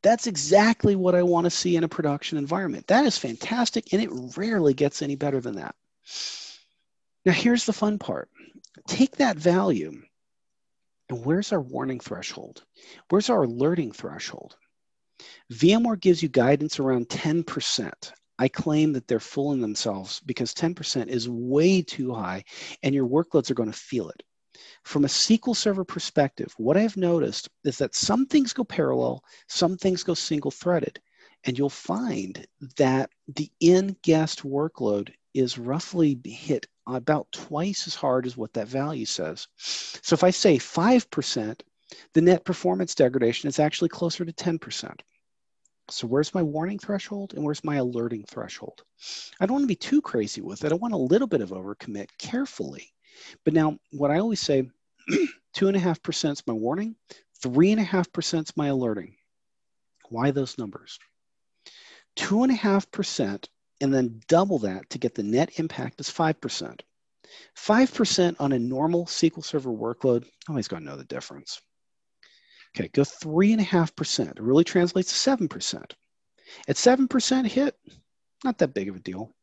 [0.01, 2.87] That's exactly what I want to see in a production environment.
[2.87, 5.75] That is fantastic, and it rarely gets any better than that.
[7.25, 8.29] Now, here's the fun part
[8.87, 10.01] take that value,
[11.09, 12.63] and where's our warning threshold?
[13.09, 14.55] Where's our alerting threshold?
[15.51, 18.11] VMware gives you guidance around 10%.
[18.37, 22.45] I claim that they're fooling themselves because 10% is way too high
[22.83, 24.23] and your workloads are going to feel it.
[24.83, 29.77] From a SQL Server perspective, what I've noticed is that some things go parallel, some
[29.77, 30.99] things go single threaded.
[31.45, 32.45] And you'll find
[32.77, 38.67] that the in guest workload is roughly hit about twice as hard as what that
[38.67, 39.47] value says.
[39.57, 41.61] So if I say 5%,
[42.13, 44.99] the net performance degradation is actually closer to 10%.
[45.89, 48.83] So where's my warning threshold and where's my alerting threshold?
[49.39, 50.71] I don't want to be too crazy with it.
[50.71, 52.93] I want a little bit of overcommit carefully.
[53.43, 54.69] But now what I always say,
[55.53, 56.95] two and a half percent is my warning,
[57.41, 59.15] three and a half percent is my alerting.
[60.09, 60.99] Why those numbers?
[62.15, 62.43] Two
[63.81, 66.81] and then double that to get the net impact is 5%.
[67.55, 71.61] 5% on a normal SQL Server workload, always going to know the difference.
[72.75, 74.31] Okay, go 3.5%.
[74.31, 75.91] It really translates to 7%.
[76.67, 77.75] At 7% hit,
[78.43, 79.33] not that big of a deal.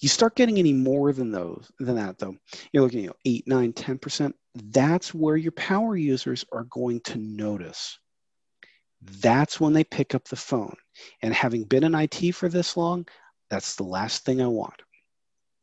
[0.00, 2.36] You start getting any more than those than that though.
[2.72, 4.32] You're looking at you know, 8, 9, 10%.
[4.54, 7.98] That's where your power users are going to notice.
[9.20, 10.76] That's when they pick up the phone.
[11.22, 13.06] And having been in IT for this long,
[13.50, 14.80] that's the last thing I want.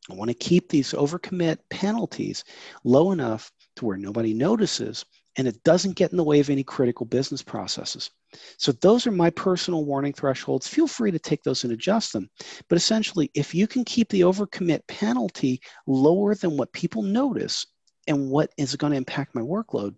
[0.10, 2.44] I want to keep these overcommit penalties
[2.84, 5.06] low enough to where nobody notices
[5.40, 8.12] and it doesn't get in the way of any critical business processes.
[8.58, 10.68] So those are my personal warning thresholds.
[10.68, 12.30] Feel free to take those and adjust them.
[12.68, 17.66] But essentially, if you can keep the overcommit penalty lower than what people notice
[18.06, 19.96] and what is going to impact my workload,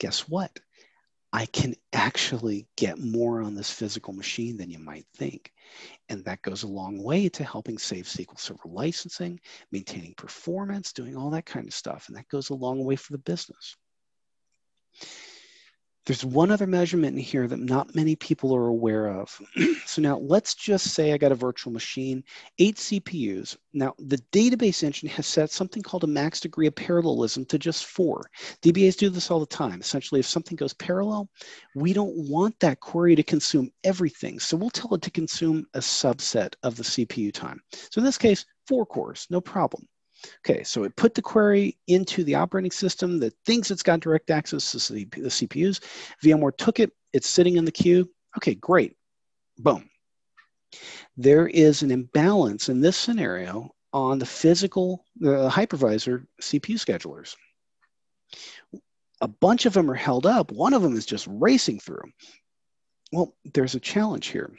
[0.00, 0.58] guess what?
[1.34, 5.52] I can actually get more on this physical machine than you might think.
[6.08, 9.38] And that goes a long way to helping save SQL Server licensing,
[9.70, 12.08] maintaining performance, doing all that kind of stuff.
[12.08, 13.76] And that goes a long way for the business.
[16.08, 19.38] There's one other measurement in here that not many people are aware of.
[19.84, 22.24] so now let's just say I got a virtual machine,
[22.58, 23.58] eight CPUs.
[23.74, 27.84] Now the database engine has set something called a max degree of parallelism to just
[27.84, 28.22] four.
[28.62, 29.82] DBAs do this all the time.
[29.82, 31.28] Essentially, if something goes parallel,
[31.74, 34.38] we don't want that query to consume everything.
[34.40, 37.60] So we'll tell it to consume a subset of the CPU time.
[37.90, 39.86] So in this case, four cores, no problem.
[40.44, 44.30] Okay, so it put the query into the operating system that thinks it's got direct
[44.30, 45.80] access to the CPUs.
[46.24, 48.08] VMware took it, it's sitting in the queue.
[48.36, 48.96] Okay, great.
[49.58, 49.88] Boom.
[51.16, 57.36] There is an imbalance in this scenario on the physical the hypervisor CPU schedulers.
[59.20, 60.52] A bunch of them are held up.
[60.52, 62.04] One of them is just racing through.
[63.10, 64.52] Well, there's a challenge here.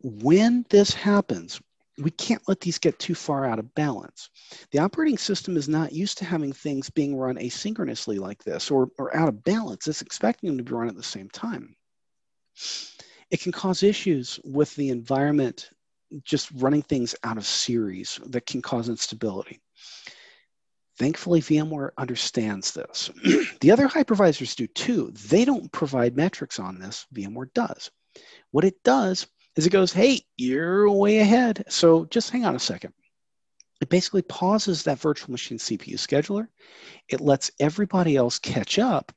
[0.00, 1.60] When this happens,
[1.98, 4.30] we can't let these get too far out of balance.
[4.70, 8.90] The operating system is not used to having things being run asynchronously like this or,
[8.98, 9.88] or out of balance.
[9.88, 11.74] It's expecting them to be run at the same time.
[13.30, 15.70] It can cause issues with the environment
[16.24, 19.60] just running things out of series that can cause instability.
[20.98, 23.10] Thankfully, VMware understands this.
[23.60, 25.12] the other hypervisors do too.
[25.28, 27.90] They don't provide metrics on this, VMware does.
[28.50, 29.26] What it does
[29.58, 31.64] is it goes, hey, you're way ahead.
[31.68, 32.94] So just hang on a second.
[33.80, 36.46] It basically pauses that virtual machine CPU scheduler.
[37.08, 39.10] It lets everybody else catch up.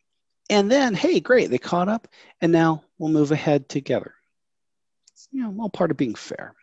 [0.49, 2.07] And then, hey, great, they caught up.
[2.41, 4.15] And now we'll move ahead together.
[5.11, 6.55] It's, you know, all part of being fair.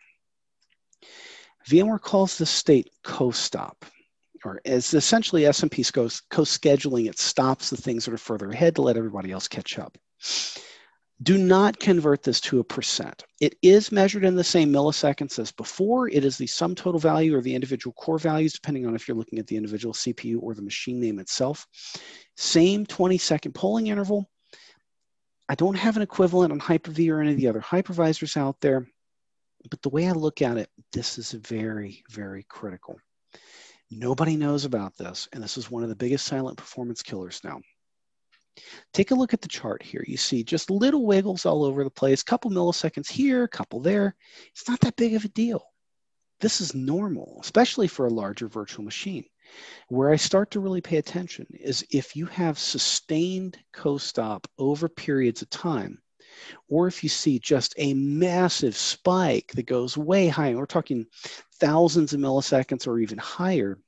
[1.65, 3.85] VMware calls this state co-stop,
[4.43, 5.89] or as essentially SMP
[6.29, 7.07] co-scheduling.
[7.07, 9.97] It stops the things that are further ahead to let everybody else catch up.
[11.21, 13.25] Do not convert this to a percent.
[13.41, 16.07] It is measured in the same milliseconds as before.
[16.07, 19.17] It is the sum total value or the individual core values, depending on if you're
[19.17, 21.67] looking at the individual CPU or the machine name itself.
[22.37, 24.29] Same 20 second polling interval.
[25.49, 28.87] I don't have an equivalent on Hyper-V or any of the other hypervisors out there,
[29.69, 32.97] but the way I look at it, this is very, very critical.
[33.91, 37.59] Nobody knows about this, and this is one of the biggest silent performance killers now.
[38.93, 40.03] Take a look at the chart here.
[40.07, 44.15] You see just little wiggles all over the place, couple milliseconds here, couple there.
[44.51, 45.63] It's not that big of a deal.
[46.39, 49.25] This is normal, especially for a larger virtual machine.
[49.87, 55.41] Where I start to really pay attention is if you have sustained co-stop over periods
[55.41, 56.01] of time,
[56.67, 61.07] or if you see just a massive spike that goes way high, we're talking
[61.55, 63.79] thousands of milliseconds or even higher,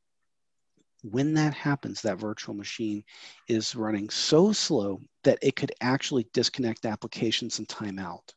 [1.04, 3.04] when that happens, that virtual machine
[3.48, 8.34] is running so slow that it could actually disconnect applications and time out.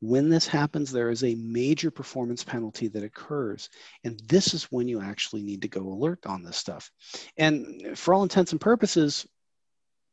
[0.00, 3.68] When this happens, there is a major performance penalty that occurs.
[4.04, 6.90] And this is when you actually need to go alert on this stuff.
[7.36, 9.26] And for all intents and purposes,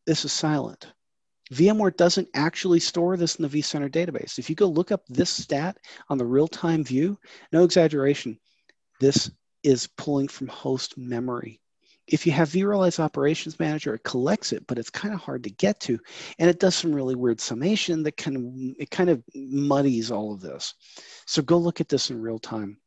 [0.07, 0.87] this is silent.
[1.53, 4.39] VMware doesn't actually store this in the vCenter database.
[4.39, 5.77] If you go look up this stat
[6.09, 7.19] on the real-time view,
[7.51, 8.39] no exaggeration,
[8.99, 9.29] this
[9.65, 11.59] is pulling from host memory.
[12.07, 15.49] If you have vRealize Operations Manager, it collects it, but it's kind of hard to
[15.49, 15.97] get to.
[16.37, 18.43] And it does some really weird summation that kind of,
[18.79, 20.75] it kind of muddies all of this.
[21.25, 22.77] So go look at this in real time.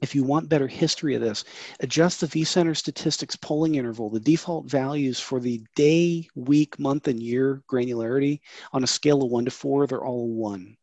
[0.00, 1.44] If you want better history of this,
[1.80, 7.22] adjust the vCenter statistics polling interval, the default values for the day, week, month, and
[7.22, 8.40] year granularity
[8.72, 10.76] on a scale of one to four, they're all one.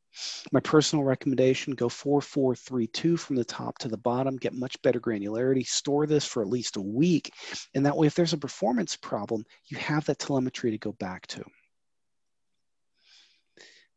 [0.51, 5.65] My personal recommendation, go 4432 from the top to the bottom, get much better granularity,
[5.65, 7.33] store this for at least a week.
[7.73, 11.25] And that way, if there's a performance problem, you have that telemetry to go back
[11.27, 11.43] to.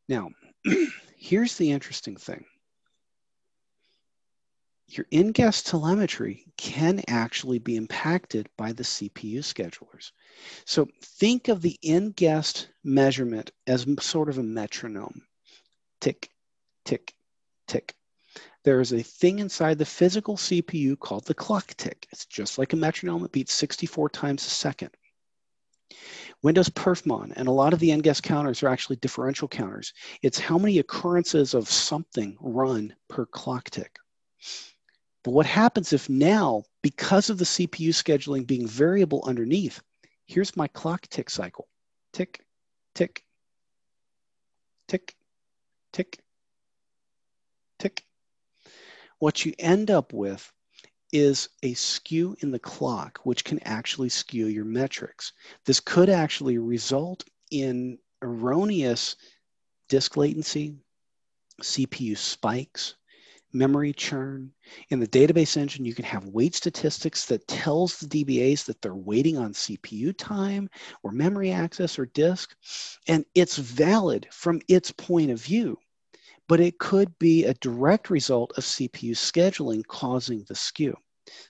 [0.09, 0.31] Now,
[1.17, 2.45] here's the interesting thing.
[4.89, 10.13] Your in-guest telemetry can actually be impacted by the CPU schedulers.
[10.65, 15.26] So think of the in-guest measurement as sort of a metronome
[16.07, 16.31] tick,
[16.85, 17.15] tick,
[17.67, 17.97] tick.
[18.63, 22.07] There is a thing inside the physical CPU called the clock tick.
[22.13, 24.91] It's just like a metronome, it beats 64 times a second.
[26.45, 29.93] Windows perfmon and a lot of the in-guest counters are actually differential counters.
[30.23, 33.97] It's how many occurrences of something run per clock tick.
[35.25, 39.83] But what happens if now, because of the CPU scheduling being variable underneath,
[40.25, 41.67] here's my clock tick cycle.
[42.13, 42.47] Tick,
[42.95, 43.25] tick,
[44.87, 45.17] tick,
[45.97, 46.19] tick,
[47.79, 48.05] tick.
[49.19, 50.53] What you end up with
[51.11, 55.33] is a skew in the clock, which can actually skew your metrics.
[55.65, 59.17] This could actually result in erroneous
[59.89, 60.77] disk latency,
[61.63, 62.97] CPU spikes,
[63.55, 64.53] memory churn.
[64.91, 68.95] In the database engine, you can have wait statistics that tells the DBAs that they're
[68.95, 70.69] waiting on CPU time
[71.03, 72.55] or memory access or disk,
[73.09, 75.79] and it's valid from its point of view,
[76.49, 80.97] but it could be a direct result of CPU scheduling causing the skew.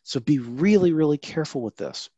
[0.02, 2.08] So be really, really careful with this.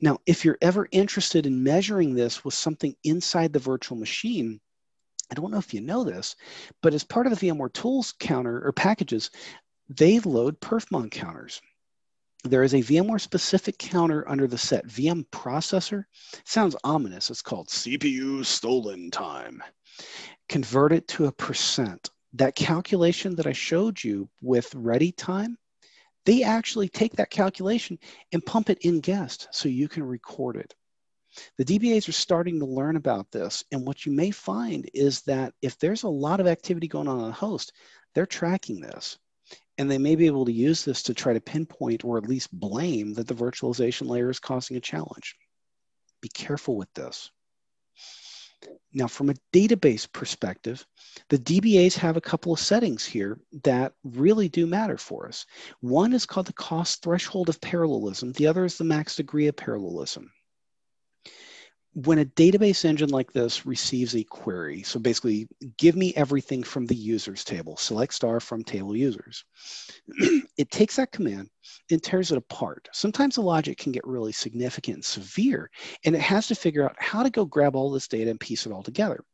[0.00, 4.60] Now, if you're ever interested in measuring this with something inside the virtual machine,
[5.30, 6.36] I don't know if you know this,
[6.82, 9.30] but as part of the VMware tools counter or packages,
[9.88, 11.60] they load perfmon counters.
[12.44, 16.04] There is a VMware specific counter under the set VM processor.
[16.44, 17.30] Sounds ominous.
[17.30, 19.62] It's called CPU stolen time.
[20.48, 22.10] Convert it to a percent.
[22.36, 25.56] That calculation that I showed you with ready time,
[26.26, 27.98] they actually take that calculation
[28.32, 30.74] and pump it in guest so you can record it.
[31.56, 33.64] The DBAs are starting to learn about this.
[33.72, 37.20] And what you may find is that if there's a lot of activity going on
[37.20, 37.72] on a host,
[38.14, 39.18] they're tracking this.
[39.78, 42.52] And they may be able to use this to try to pinpoint or at least
[42.52, 45.36] blame that the virtualization layer is causing a challenge.
[46.22, 47.30] Be careful with this.
[48.92, 50.86] Now, from a database perspective,
[51.28, 55.44] the DBAs have a couple of settings here that really do matter for us.
[55.80, 58.32] One is called the cost threshold of parallelism.
[58.32, 60.30] The other is the max degree of parallelism
[62.04, 66.84] when a database engine like this receives a query, so basically give me everything from
[66.84, 69.46] the users table, select star from table users,
[70.58, 71.48] it takes that command
[71.90, 72.86] and tears it apart.
[72.92, 75.70] Sometimes the logic can get really significant and severe,
[76.04, 78.66] and it has to figure out how to go grab all this data and piece
[78.66, 79.24] it all together.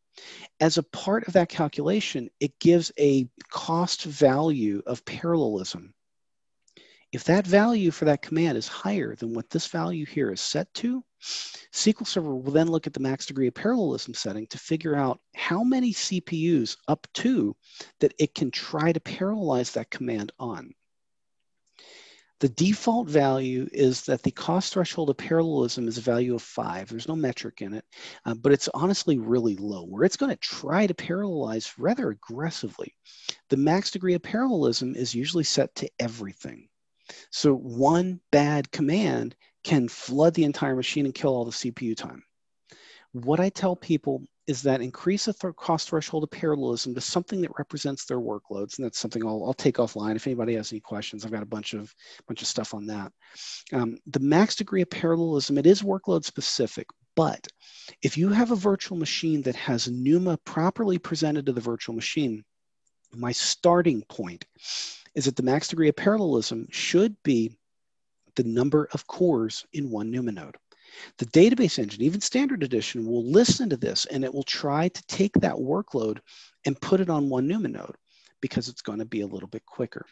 [0.60, 5.94] As a part of that calculation, it gives a cost value of parallelism.
[7.12, 10.72] If that value for that command is higher than what this value here is set
[10.74, 14.96] to, SQL Server will then look at the max degree of parallelism setting to figure
[14.96, 17.54] out how many CPUs up to
[18.00, 20.72] that it can try to parallelize that command on.
[22.40, 26.88] The default value is that the cost threshold of parallelism is a value of five.
[26.88, 27.84] There's no metric in it,
[28.24, 32.96] uh, but it's honestly really low, where it's going to try to parallelize rather aggressively.
[33.50, 36.68] The max degree of parallelism is usually set to everything.
[37.30, 42.22] So one bad command can flood the entire machine and kill all the CPU time.
[43.12, 47.40] What I tell people is that increase the th- cost threshold of parallelism to something
[47.42, 50.16] that represents their workloads, and that's something I'll, I'll take offline.
[50.16, 51.94] If anybody has any questions, I've got a bunch of
[52.26, 53.12] bunch of stuff on that.
[53.72, 57.46] Um, the max degree of parallelism it is workload specific, but
[58.02, 62.44] if you have a virtual machine that has NUMA properly presented to the virtual machine,
[63.14, 64.44] my starting point
[65.14, 67.56] is that the max degree of parallelism should be
[68.36, 70.56] the number of cores in one NUMA node.
[71.18, 75.06] The database engine, even standard edition, will listen to this and it will try to
[75.06, 76.18] take that workload
[76.66, 77.96] and put it on one NUMA node
[78.40, 80.04] because it's going to be a little bit quicker.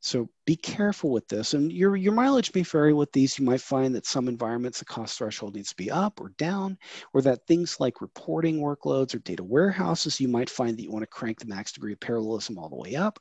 [0.00, 1.54] So be careful with this.
[1.54, 3.38] And your, your mileage may vary with these.
[3.38, 6.78] You might find that some environments the cost threshold needs to be up or down,
[7.12, 11.02] or that things like reporting workloads or data warehouses, you might find that you want
[11.02, 13.18] to crank the max degree of parallelism all the way up.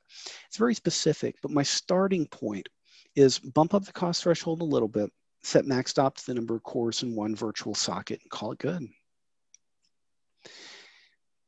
[0.48, 2.68] It's very specific, but my starting point
[3.16, 5.10] is bump up the cost threshold a little bit,
[5.42, 8.88] set MAXDOP to the number of cores in one virtual socket and call it good.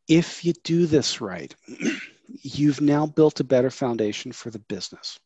[0.08, 1.54] If you do this right,
[2.28, 5.20] you've now built a better foundation for the business.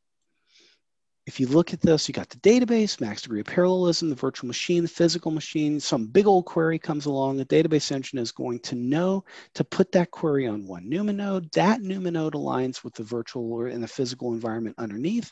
[1.25, 4.47] If you look at this, you got the database, max degree of parallelism, the virtual
[4.47, 8.59] machine, the physical machine, some big old query comes along, the database engine is going
[8.61, 9.23] to know
[9.53, 11.51] to put that query on one NUMA node.
[11.51, 15.31] That NUMA node aligns with the virtual or in the physical environment underneath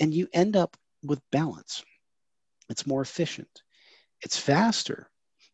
[0.00, 1.84] and you end up with balance.
[2.68, 3.62] It's more efficient,
[4.22, 5.10] it's faster.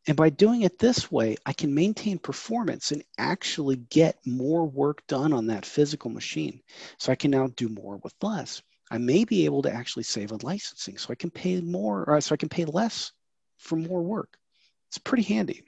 [0.07, 5.07] And by doing it this way, I can maintain performance and actually get more work
[5.07, 6.61] done on that physical machine.
[6.99, 8.61] So I can now do more with less.
[8.91, 12.21] I may be able to actually save on licensing so I can pay more, or
[12.21, 13.13] so I can pay less
[13.57, 14.37] for more work.
[14.89, 15.65] It's pretty handy.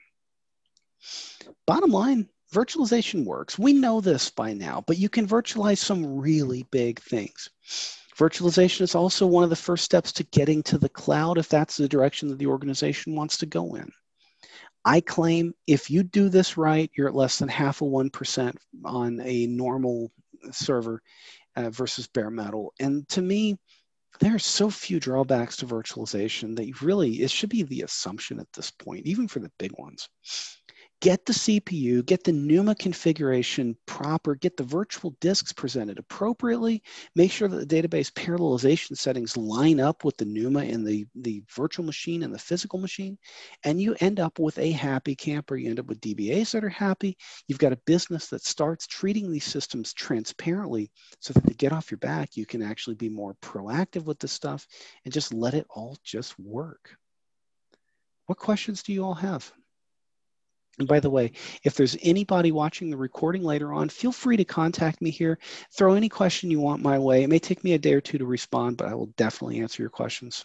[1.67, 3.59] Bottom line, virtualization works.
[3.59, 7.49] We know this by now, but you can virtualize some really big things.
[8.17, 11.77] Virtualization is also one of the first steps to getting to the cloud if that's
[11.77, 13.91] the direction that the organization wants to go in.
[14.87, 19.21] I claim if you do this right, you're at less than half of 1% on
[19.21, 20.13] a normal
[20.53, 21.03] server
[21.57, 22.73] uh, versus bare metal.
[22.79, 23.57] And to me,
[24.21, 28.39] there are so few drawbacks to virtualization that you really, it should be the assumption
[28.39, 30.09] at this point, even for the big ones
[31.01, 36.83] get the CPU, get the NUMA configuration proper, get the virtual disks presented appropriately,
[37.15, 41.43] make sure that the database parallelization settings line up with the NUMA in the, the
[41.55, 43.19] virtual machine and the physical machine,
[43.65, 45.57] and you end up with a happy camper.
[45.57, 47.17] You end up with DBAs that are happy.
[47.47, 50.91] You've got a business that starts treating these systems transparently
[51.21, 52.37] so that they get off your back.
[52.37, 54.67] You can actually be more proactive with this stuff
[55.05, 56.97] and just let it all just work.
[58.27, 59.53] What questions do you all have?
[60.79, 61.33] And by the way,
[61.65, 65.39] if there's anybody watching the recording later on, feel free to contact me here.
[65.73, 67.23] Throw any question you want my way.
[67.23, 69.83] It may take me a day or two to respond, but I will definitely answer
[69.83, 70.45] your questions.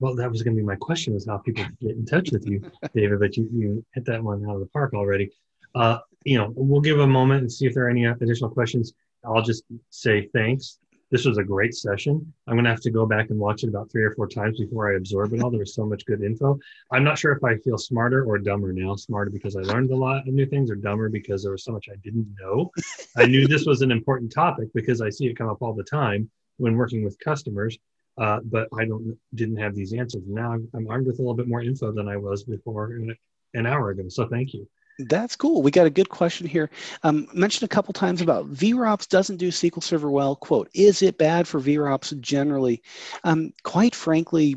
[0.00, 2.46] Well, that was going to be my question: is how people get in touch with
[2.46, 2.62] you,
[2.94, 3.20] David.
[3.20, 5.30] But you you hit that one out of the park already.
[5.74, 8.92] Uh, you know, we'll give a moment and see if there are any additional questions.
[9.24, 10.78] I'll just say thanks
[11.14, 12.34] this was a great session.
[12.48, 14.58] I'm going to have to go back and watch it about three or four times
[14.58, 15.50] before I absorb it all.
[15.50, 16.58] There was so much good info.
[16.90, 18.96] I'm not sure if I feel smarter or dumber now.
[18.96, 21.70] Smarter because I learned a lot of new things, or dumber because there was so
[21.70, 22.72] much I didn't know.
[23.16, 25.84] I knew this was an important topic because I see it come up all the
[25.84, 27.78] time when working with customers.
[28.18, 30.24] Uh, but I don't didn't have these answers.
[30.26, 32.90] Now I'm, I'm armed with a little bit more info than I was before
[33.54, 34.08] an hour ago.
[34.08, 34.68] So thank you.
[34.98, 35.62] That's cool.
[35.62, 36.70] We got a good question here.
[37.02, 40.36] Um, mentioned a couple times about VROPS doesn't do SQL Server well.
[40.36, 42.82] Quote, is it bad for VROPS generally?
[43.24, 44.56] Um, quite frankly,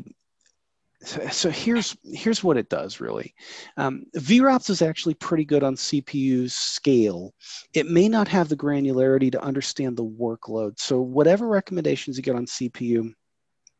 [1.04, 3.32] so, here's here's what it does really.
[3.76, 7.34] Um, VROPS is actually pretty good on CPU scale.
[7.72, 10.78] It may not have the granularity to understand the workload.
[10.80, 13.12] So whatever recommendations you get on CPU,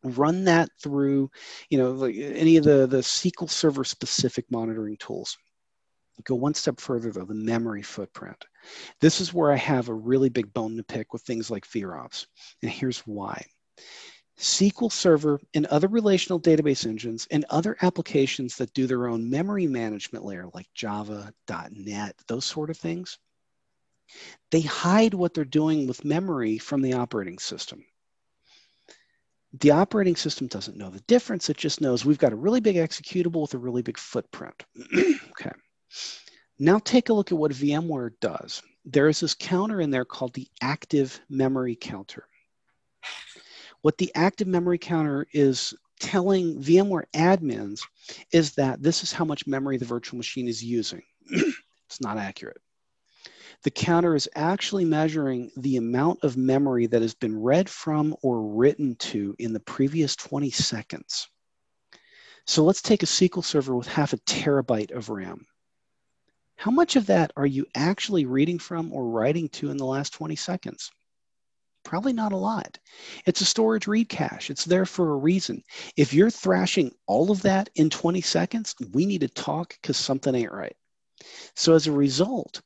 [0.04, 1.30] run that through,
[1.70, 5.36] you know, any of the the SQL Server specific monitoring tools.
[6.24, 8.44] Go one step further though, the memory footprint.
[9.00, 12.26] This is where I have a really big bone to pick with things like VROPS,
[12.62, 13.44] and here's why.
[14.38, 19.66] SQL Server and other relational database engines and other applications that do their own memory
[19.66, 21.32] management layer like Java,
[21.70, 23.18] .NET, those sort of things,
[24.50, 27.84] they hide what they're doing with memory from the operating system.
[29.60, 31.48] The operating system doesn't know the difference.
[31.48, 34.64] It just knows we've got a really big executable with a really big footprint.
[34.94, 35.52] okay.
[36.58, 38.62] Now take a look at what VMware does.
[38.84, 42.26] There is this counter in there called the active memory counter.
[43.82, 47.80] What the active memory counter is telling VMware admins
[48.32, 51.02] is that this is how much memory the virtual machine is using.
[51.30, 52.60] it's not accurate.
[53.62, 58.54] The counter is actually measuring the amount of memory that has been read from or
[58.56, 61.28] written to in the previous 20 seconds.
[62.46, 65.46] So let's take a SQL server with half a terabyte of RAM.
[66.58, 70.12] How much of that are you actually reading from or writing to in the last
[70.12, 70.90] 20 seconds?
[71.84, 72.80] Probably not a lot.
[73.26, 74.50] It's a storage read cache.
[74.50, 75.62] It's there for a reason.
[75.96, 80.34] If you're thrashing all of that in 20 seconds, we need to talk because something
[80.34, 80.76] ain't right.
[81.54, 82.60] So as a result,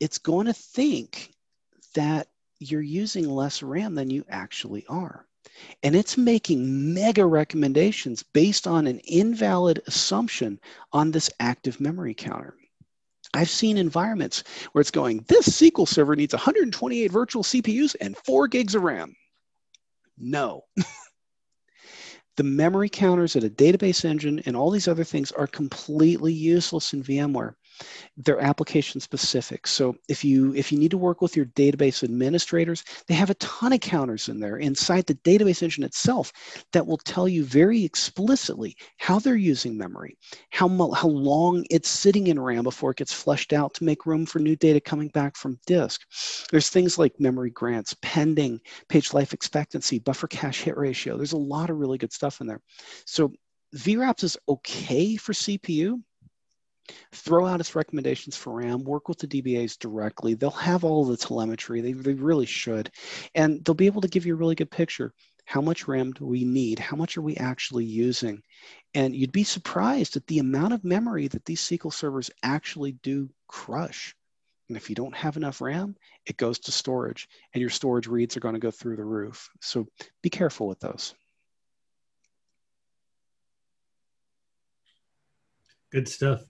[0.00, 1.34] it's going to think
[1.94, 2.28] that
[2.60, 5.26] you're using less RAM than you actually are.
[5.82, 10.58] And it's making mega recommendations based on an invalid assumption
[10.94, 12.56] on this active memory counter.
[13.34, 18.46] I've seen environments where it's going, this SQL server needs 128 virtual CPUs and four
[18.46, 19.14] gigs of RAM.
[20.18, 20.64] No.
[22.36, 26.92] the memory counters at a database engine and all these other things are completely useless
[26.92, 27.54] in VMware
[28.16, 29.66] they're application specific.
[29.66, 33.34] So if you if you need to work with your database administrators, they have a
[33.34, 36.32] ton of counters in there inside the database engine itself
[36.72, 40.16] that will tell you very explicitly how they're using memory,
[40.50, 44.26] how how long it's sitting in RAM before it gets flushed out to make room
[44.26, 46.02] for new data coming back from disk.
[46.50, 51.16] There's things like memory grants, pending, page life expectancy, buffer cache hit ratio.
[51.16, 52.60] There's a lot of really good stuff in there.
[53.06, 53.32] So
[53.74, 56.02] VROPS is okay for CPU,
[57.12, 60.34] throw out its recommendations for RAM, work with the DBAs directly.
[60.34, 62.90] They'll have all the telemetry, they, they really should,
[63.34, 65.12] and they'll be able to give you a really good picture.
[65.44, 66.78] How much RAM do we need?
[66.78, 68.42] How much are we actually using?
[68.94, 73.28] And you'd be surprised at the amount of memory that these SQL servers actually do
[73.48, 74.14] crush.
[74.68, 78.36] And if you don't have enough RAM, it goes to storage, and your storage reads
[78.36, 79.50] are going to go through the roof.
[79.60, 79.86] So
[80.22, 81.14] be careful with those.
[85.90, 86.40] Good stuff.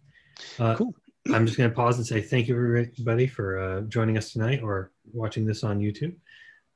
[0.58, 0.94] Uh, cool.
[1.32, 4.60] I'm just going to pause and say thank you, everybody, for uh, joining us tonight
[4.62, 6.16] or watching this on YouTube.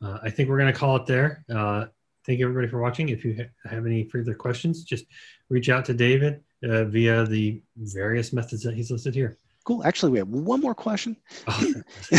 [0.02, 1.44] Uh, I think we're going to call it there.
[1.52, 1.86] Uh,
[2.24, 3.08] thank you, everybody, for watching.
[3.08, 5.06] If you ha- have any further questions, just
[5.48, 9.36] reach out to David uh, via the various methods that he's listed here.
[9.64, 9.82] Cool.
[9.82, 11.16] Actually, we have one more question.
[11.48, 11.74] Oh,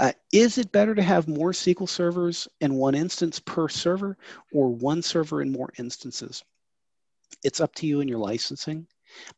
[0.00, 4.18] uh, is it better to have more SQL servers in one instance per server
[4.52, 6.44] or one server in more instances?
[7.42, 8.86] It's up to you and your licensing.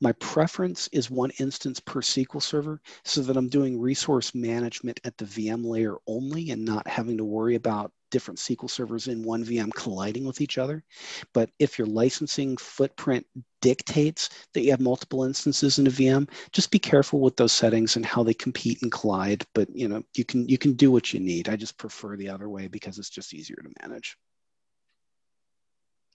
[0.00, 5.16] My preference is one instance per SQL server so that I'm doing resource management at
[5.16, 9.44] the VM layer only and not having to worry about different SQL servers in one
[9.44, 10.84] VM colliding with each other.
[11.32, 13.26] But if your licensing footprint
[13.60, 17.96] dictates that you have multiple instances in a VM, just be careful with those settings
[17.96, 19.44] and how they compete and collide.
[19.54, 21.48] But you know, you can you can do what you need.
[21.48, 24.16] I just prefer the other way because it's just easier to manage.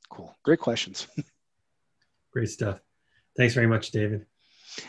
[0.10, 0.34] Cool.
[0.44, 1.08] Great questions.
[2.32, 2.80] Great stuff.
[3.38, 4.26] Thanks very much, David.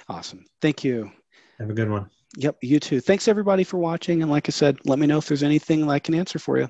[0.09, 0.45] Awesome.
[0.61, 1.11] Thank you.
[1.59, 2.11] Have a good one.
[2.37, 3.01] Yep, you too.
[3.01, 4.23] Thanks everybody for watching.
[4.23, 6.69] And like I said, let me know if there's anything I can answer for you.